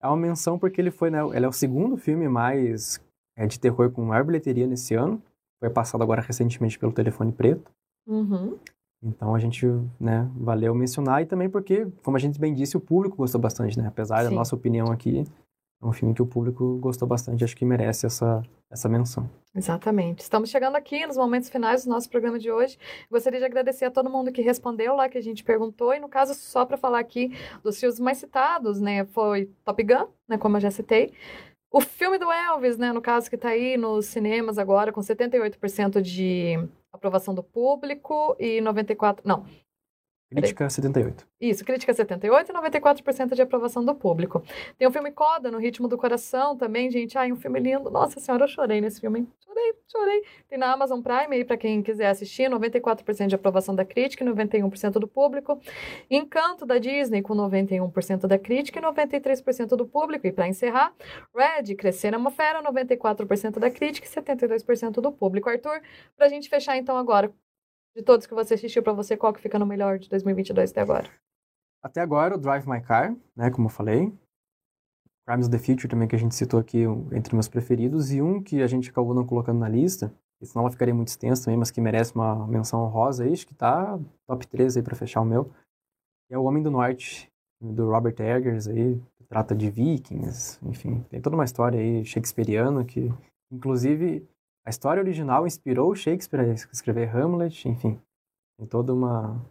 é 0.01 0.08
uma 0.08 0.17
menção 0.17 0.58
porque 0.58 0.79
ele 0.79 0.91
foi, 0.91 1.10
né, 1.10 1.19
ele 1.34 1.45
é 1.45 1.49
o 1.49 1.53
segundo 1.53 1.97
filme 1.97 2.29
mais 2.29 3.01
é, 3.36 3.45
de 3.45 3.60
terror 3.60 3.91
com 3.91 4.03
maior 4.03 4.23
bilheteria 4.23 4.67
nesse 4.67 4.95
ano. 4.95 5.21
Foi 5.59 5.69
passado 5.69 6.01
agora 6.01 6.21
recentemente 6.21 6.79
pelo 6.79 6.91
Telefone 6.91 7.31
Preto. 7.31 7.71
Uhum. 8.07 8.57
Então 9.01 9.33
a 9.33 9.39
gente, 9.39 9.65
né, 9.99 10.29
valeu 10.35 10.75
mencionar 10.75 11.21
e 11.21 11.25
também 11.25 11.49
porque, 11.49 11.87
como 12.03 12.17
a 12.17 12.19
gente 12.19 12.39
bem 12.39 12.53
disse, 12.53 12.75
o 12.75 12.81
público 12.81 13.17
gostou 13.17 13.39
bastante, 13.39 13.77
né? 13.77 13.87
Apesar 13.87 14.23
Sim. 14.23 14.29
da 14.29 14.31
nossa 14.31 14.55
opinião 14.55 14.91
aqui, 14.91 15.25
é 15.81 15.85
um 15.85 15.93
filme 15.93 16.13
que 16.13 16.21
o 16.21 16.25
público 16.25 16.77
gostou 16.79 17.07
bastante, 17.07 17.43
acho 17.43 17.55
que 17.55 17.63
merece 17.63 18.05
essa, 18.05 18.43
essa 18.69 18.89
menção. 18.89 19.29
Exatamente. 19.55 20.19
Estamos 20.19 20.49
chegando 20.49 20.75
aqui 20.75 21.07
nos 21.07 21.15
momentos 21.15 21.49
finais 21.49 21.85
do 21.85 21.89
nosso 21.89 22.09
programa 22.09 22.37
de 22.37 22.51
hoje. 22.51 22.77
Gostaria 23.09 23.39
de 23.39 23.45
agradecer 23.45 23.85
a 23.85 23.91
todo 23.91 24.09
mundo 24.09 24.31
que 24.31 24.41
respondeu 24.41 24.95
lá 24.95 25.07
que 25.07 25.17
a 25.17 25.21
gente 25.21 25.43
perguntou. 25.43 25.93
E 25.93 25.99
no 25.99 26.09
caso, 26.09 26.33
só 26.35 26.65
para 26.65 26.77
falar 26.77 26.99
aqui 26.99 27.33
dos 27.63 27.79
filmes 27.79 27.99
mais 27.99 28.17
citados, 28.17 28.79
né? 28.79 29.05
Foi 29.05 29.49
Top 29.63 29.81
Gun, 29.81 30.07
né? 30.27 30.37
Como 30.37 30.57
eu 30.57 30.61
já 30.61 30.69
citei. 30.69 31.13
O 31.71 31.82
filme 31.82 32.17
do 32.17 32.32
Elvis, 32.32 32.77
né? 32.77 32.91
No 32.91 33.01
caso, 33.01 33.29
que 33.29 33.36
está 33.36 33.49
aí 33.49 33.77
nos 33.77 34.08
cinemas 34.08 34.58
agora, 34.58 34.91
com 34.91 35.01
78% 35.01 36.01
de 36.01 36.55
aprovação 36.91 37.34
do 37.34 37.43
público 37.43 38.36
e 38.39 38.60
94%. 38.60 39.19
Não, 39.23 39.45
Crítica 40.31 40.69
78. 40.69 41.27
Isso, 41.41 41.65
crítica 41.65 41.91
78 41.91 42.51
e 42.51 42.53
94% 42.53 43.33
de 43.33 43.41
aprovação 43.41 43.83
do 43.83 43.95
público. 43.95 44.43
Tem 44.77 44.87
o 44.87 44.91
filme 44.91 45.11
Coda, 45.11 45.49
No 45.49 45.57
Ritmo 45.57 45.87
do 45.87 45.97
Coração, 45.97 46.55
também, 46.55 46.91
gente. 46.91 47.17
Ai, 47.17 47.31
um 47.31 47.35
filme 47.35 47.59
lindo. 47.59 47.89
Nossa 47.89 48.19
senhora, 48.19 48.43
eu 48.43 48.47
chorei 48.47 48.79
nesse 48.79 49.01
filme. 49.01 49.27
Chorei, 49.43 49.73
chorei. 49.87 50.23
Tem 50.47 50.59
na 50.59 50.71
Amazon 50.71 51.01
Prime 51.01 51.35
aí 51.35 51.43
para 51.43 51.57
quem 51.57 51.81
quiser 51.81 52.09
assistir. 52.09 52.47
94% 52.47 53.25
de 53.25 53.33
aprovação 53.33 53.73
da 53.73 53.83
crítica 53.83 54.23
e 54.23 54.27
91% 54.27 54.99
do 54.99 55.07
público. 55.07 55.59
Encanto 56.11 56.63
da 56.63 56.77
Disney, 56.77 57.23
com 57.23 57.33
91% 57.33 58.27
da 58.27 58.37
crítica 58.37 58.77
e 58.77 58.83
93% 58.83 59.69
do 59.69 59.87
público. 59.87 60.27
E 60.27 60.31
para 60.31 60.47
encerrar, 60.47 60.93
Red, 61.35 61.73
Crescer 61.73 62.13
é 62.13 62.17
uma 62.17 62.29
Fera, 62.29 62.61
94% 62.61 63.57
da 63.57 63.71
crítica 63.71 64.05
e 64.05 64.09
72% 64.09 65.01
do 65.01 65.11
público. 65.11 65.49
Arthur, 65.49 65.81
para 66.15 66.27
a 66.27 66.29
gente 66.29 66.47
fechar 66.49 66.77
então 66.77 66.95
agora, 66.95 67.33
de 67.95 68.04
todos 68.04 68.25
que 68.25 68.34
você 68.34 68.54
assistiu 68.54 68.84
para 68.84 68.93
você, 68.93 69.17
qual 69.17 69.34
que 69.34 69.41
fica 69.41 69.60
no 69.60 69.65
melhor 69.65 69.99
de 69.99 70.10
2022 70.10 70.71
até 70.71 70.82
agora? 70.82 71.10
Até 71.82 72.02
agora, 72.02 72.36
o 72.36 72.38
Drive 72.38 72.67
My 72.67 72.82
Car, 72.82 73.15
né, 73.36 73.49
como 73.49 73.67
eu 73.67 73.71
falei. 73.71 74.13
Crimes 75.28 75.47
of 75.47 75.52
the 75.52 75.60
Future 75.60 75.88
também, 75.88 76.08
que 76.08 76.15
a 76.15 76.19
gente 76.19 76.36
citou 76.36 76.60
aqui 76.60 76.84
entre 77.13 77.36
meus 77.36 77.47
preferidos. 77.47 78.12
E 78.12 78.21
um 78.21 78.41
que 78.41 78.62
a 78.62 78.67
gente 78.67 78.89
acabou 78.89 79.13
não 79.13 79.25
colocando 79.25 79.60
na 79.60 79.69
lista, 79.69 80.13
senão 80.43 80.63
ela 80.63 80.71
ficaria 80.71 80.93
muito 80.93 81.10
extensa 81.10 81.45
também, 81.45 81.58
mas 81.58 81.71
que 81.71 81.80
merece 81.80 82.15
uma 82.15 82.47
menção 82.47 82.82
honrosa 82.84 83.23
aí, 83.23 83.34
acho 83.34 83.45
que 83.45 83.54
tá 83.54 83.99
top 84.28 84.47
3 84.47 84.78
aí 84.78 84.84
pra 84.84 84.95
fechar 84.95 85.21
o 85.21 85.25
meu. 85.25 85.52
É 86.32 86.38
O 86.38 86.43
Homem 86.43 86.63
do 86.63 86.71
Norte, 86.71 87.32
do 87.62 87.89
Robert 87.89 88.15
Eggers 88.19 88.67
aí, 88.67 88.99
que 89.17 89.23
trata 89.25 89.56
de 89.56 89.69
vikings, 89.69 90.60
enfim. 90.65 91.04
Tem 91.10 91.21
toda 91.21 91.36
uma 91.36 91.45
história 91.45 91.80
aí 91.80 92.04
shakespeariana 92.06 92.84
que, 92.84 93.12
inclusive, 93.52 94.28
a 94.69 94.71
história 94.71 95.01
original 95.01 95.47
inspirou 95.47 95.95
Shakespeare 95.95 96.41
a 96.41 96.53
escrever 96.53 97.10
Hamlet, 97.10 97.67
enfim. 97.67 97.99
Tem 98.55 98.67
toda 98.67 98.93
uma. 98.93 99.43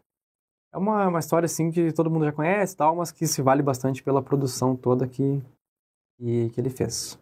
É 0.72 0.78
uma, 0.78 1.08
uma 1.08 1.18
história 1.18 1.46
assim 1.46 1.72
que 1.72 1.92
todo 1.92 2.08
mundo 2.08 2.24
já 2.24 2.32
conhece 2.32 2.76
tal, 2.76 2.94
mas 2.94 3.10
que 3.10 3.26
se 3.26 3.42
vale 3.42 3.60
bastante 3.60 4.00
pela 4.00 4.22
produção 4.22 4.76
toda 4.76 5.08
que, 5.08 5.42
que, 6.16 6.50
que 6.50 6.60
ele 6.60 6.70
fez. 6.70 7.18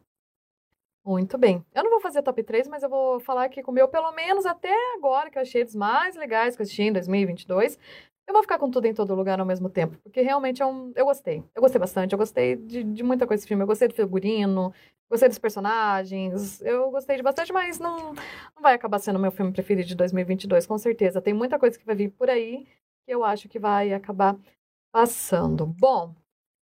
Muito 1.06 1.38
bem. 1.38 1.64
Eu 1.74 1.84
não 1.84 1.90
vou 1.90 2.00
fazer 2.00 2.20
top 2.22 2.42
3, 2.42 2.68
mas 2.68 2.82
eu 2.82 2.90
vou 2.90 3.18
falar 3.18 3.44
aqui 3.44 3.62
com 3.62 3.70
o 3.70 3.74
meu, 3.74 3.88
pelo 3.88 4.12
menos 4.12 4.44
até 4.44 4.74
agora, 4.96 5.30
que 5.30 5.38
eu 5.38 5.42
achei 5.42 5.64
dos 5.64 5.74
mais 5.74 6.16
legais 6.16 6.54
que 6.54 6.60
eu 6.60 6.64
assisti 6.64 6.82
em 6.82 6.92
2022. 6.92 7.78
Eu 8.26 8.32
vou 8.32 8.42
ficar 8.42 8.58
com 8.58 8.70
tudo 8.70 8.86
em 8.86 8.94
todo 8.94 9.14
lugar 9.14 9.38
ao 9.38 9.46
mesmo 9.46 9.70
tempo, 9.70 9.96
porque 10.02 10.20
realmente 10.20 10.60
é 10.60 10.66
um. 10.66 10.92
Eu 10.96 11.04
gostei. 11.04 11.44
Eu 11.54 11.62
gostei 11.62 11.78
bastante. 11.78 12.12
Eu 12.12 12.18
gostei 12.18 12.56
de, 12.56 12.82
de 12.82 13.02
muita 13.02 13.26
coisa 13.26 13.40
desse 13.40 13.48
filme. 13.48 13.62
Eu 13.62 13.66
gostei 13.66 13.86
do 13.86 13.94
figurino, 13.94 14.72
gostei 15.08 15.28
dos 15.28 15.38
personagens. 15.38 16.60
Eu 16.62 16.90
gostei 16.90 17.16
de 17.16 17.22
bastante, 17.22 17.52
mas 17.52 17.78
não, 17.78 18.12
não 18.14 18.62
vai 18.62 18.74
acabar 18.74 18.98
sendo 18.98 19.16
o 19.16 19.20
meu 19.20 19.30
filme 19.30 19.52
preferido 19.52 19.88
de 19.88 19.94
2022, 19.94 20.66
com 20.66 20.76
certeza. 20.76 21.22
Tem 21.22 21.32
muita 21.32 21.58
coisa 21.58 21.78
que 21.78 21.86
vai 21.86 21.94
vir 21.94 22.10
por 22.10 22.28
aí 22.28 22.66
que 23.06 23.14
eu 23.14 23.24
acho 23.24 23.48
que 23.48 23.58
vai 23.58 23.92
acabar 23.92 24.36
passando. 24.92 25.64
Bom, 25.66 26.14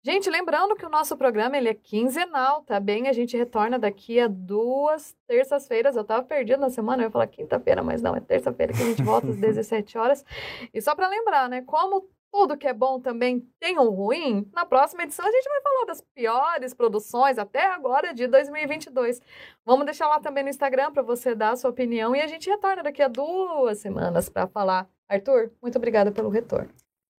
Gente, 0.00 0.30
lembrando 0.30 0.76
que 0.76 0.86
o 0.86 0.88
nosso 0.88 1.16
programa 1.16 1.56
ele 1.56 1.68
é 1.68 1.74
quinzenal, 1.74 2.62
tá 2.62 2.78
bem? 2.78 3.08
A 3.08 3.12
gente 3.12 3.36
retorna 3.36 3.78
daqui 3.78 4.20
a 4.20 4.28
duas 4.28 5.16
terças-feiras. 5.26 5.96
Eu 5.96 6.04
tava 6.04 6.22
perdido 6.22 6.60
na 6.60 6.70
semana, 6.70 7.02
eu 7.02 7.06
ia 7.06 7.10
falar 7.10 7.26
quinta-feira, 7.26 7.82
mas 7.82 8.00
não, 8.00 8.14
é 8.14 8.20
terça-feira 8.20 8.72
que 8.72 8.80
a 8.80 8.86
gente 8.86 9.02
volta 9.02 9.26
às 9.28 9.36
17 9.40 9.98
horas. 9.98 10.24
E 10.72 10.80
só 10.80 10.94
para 10.94 11.08
lembrar, 11.08 11.48
né, 11.48 11.62
como 11.62 12.08
tudo 12.30 12.56
que 12.56 12.68
é 12.68 12.72
bom 12.72 13.00
também 13.00 13.40
tem 13.58 13.78
um 13.78 13.90
ruim, 13.90 14.48
na 14.54 14.64
próxima 14.64 15.02
edição 15.02 15.26
a 15.26 15.30
gente 15.30 15.48
vai 15.48 15.62
falar 15.62 15.84
das 15.86 16.00
piores 16.14 16.74
produções 16.74 17.36
até 17.36 17.66
agora 17.72 18.14
de 18.14 18.26
2022. 18.28 19.20
Vamos 19.64 19.84
deixar 19.84 20.08
lá 20.08 20.20
também 20.20 20.44
no 20.44 20.50
Instagram 20.50 20.92
para 20.92 21.02
você 21.02 21.34
dar 21.34 21.52
a 21.52 21.56
sua 21.56 21.70
opinião 21.70 22.14
e 22.14 22.20
a 22.20 22.26
gente 22.26 22.48
retorna 22.48 22.82
daqui 22.82 23.02
a 23.02 23.08
duas 23.08 23.78
semanas 23.78 24.28
para 24.28 24.46
falar. 24.46 24.88
Arthur, 25.08 25.50
muito 25.60 25.76
obrigada 25.76 26.12
pelo 26.12 26.28
retorno. 26.28 26.70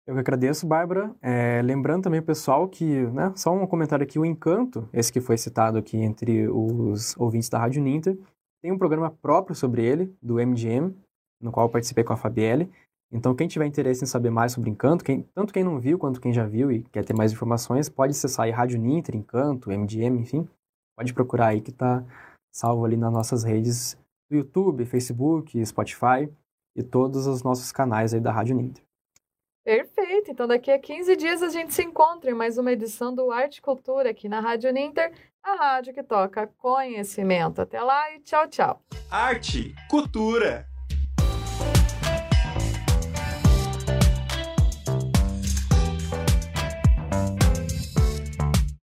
Eu 0.09 0.15
que 0.15 0.21
agradeço, 0.21 0.65
Bárbara. 0.65 1.15
É, 1.21 1.61
lembrando 1.61 2.05
também, 2.05 2.19
pessoal, 2.19 2.67
que, 2.67 2.83
né, 3.11 3.31
só 3.35 3.53
um 3.53 3.67
comentário 3.67 4.03
aqui, 4.03 4.17
o 4.17 4.25
Encanto, 4.25 4.89
esse 4.91 5.13
que 5.13 5.21
foi 5.21 5.37
citado 5.37 5.77
aqui 5.77 5.97
entre 5.97 6.47
os 6.49 7.15
ouvintes 7.15 7.47
da 7.47 7.59
Rádio 7.59 7.83
Ninter, 7.83 8.17
tem 8.59 8.71
um 8.71 8.77
programa 8.79 9.11
próprio 9.11 9.55
sobre 9.55 9.85
ele, 9.85 10.11
do 10.19 10.39
MGM, 10.39 10.95
no 11.39 11.51
qual 11.51 11.67
eu 11.67 11.71
participei 11.71 12.03
com 12.03 12.11
a 12.11 12.17
Fabielle. 12.17 12.71
Então, 13.11 13.35
quem 13.35 13.47
tiver 13.47 13.67
interesse 13.67 14.03
em 14.03 14.07
saber 14.07 14.31
mais 14.31 14.51
sobre 14.51 14.71
Encanto, 14.71 15.05
quem, 15.05 15.21
tanto 15.35 15.53
quem 15.53 15.63
não 15.63 15.79
viu 15.79 15.99
quanto 15.99 16.19
quem 16.19 16.33
já 16.33 16.47
viu 16.47 16.71
e 16.71 16.81
quer 16.85 17.05
ter 17.05 17.15
mais 17.15 17.31
informações, 17.31 17.87
pode 17.87 18.09
acessar 18.09 18.45
aí 18.45 18.51
Rádio 18.51 18.79
Ninter, 18.79 19.15
Encanto, 19.15 19.69
MGM, 19.69 20.21
enfim, 20.21 20.49
pode 20.97 21.13
procurar 21.13 21.49
aí 21.49 21.61
que 21.61 21.69
está 21.69 22.03
salvo 22.51 22.83
ali 22.83 22.97
nas 22.97 23.13
nossas 23.13 23.43
redes 23.43 23.95
do 24.27 24.37
YouTube, 24.37 24.85
Facebook, 24.85 25.63
Spotify 25.63 26.27
e 26.75 26.81
todos 26.81 27.27
os 27.27 27.43
nossos 27.43 27.71
canais 27.71 28.11
aí 28.11 28.19
da 28.19 28.31
Rádio 28.31 28.55
Ninter. 28.55 28.88
Perfeito. 29.63 30.31
Então, 30.31 30.47
daqui 30.47 30.71
a 30.71 30.79
15 30.79 31.15
dias 31.15 31.43
a 31.43 31.49
gente 31.49 31.73
se 31.73 31.83
encontra 31.83 32.31
em 32.31 32.33
mais 32.33 32.57
uma 32.57 32.71
edição 32.71 33.13
do 33.13 33.31
Arte 33.31 33.61
Cultura 33.61 34.09
aqui 34.09 34.29
na 34.29 34.39
Rádio 34.39 34.71
Ninter, 34.71 35.11
a 35.43 35.55
rádio 35.55 35.93
que 35.93 36.03
toca 36.03 36.47
conhecimento. 36.57 37.61
Até 37.61 37.81
lá 37.81 38.13
e 38.15 38.19
tchau, 38.19 38.47
tchau. 38.47 38.81
Arte, 39.11 39.75
cultura. 39.89 40.68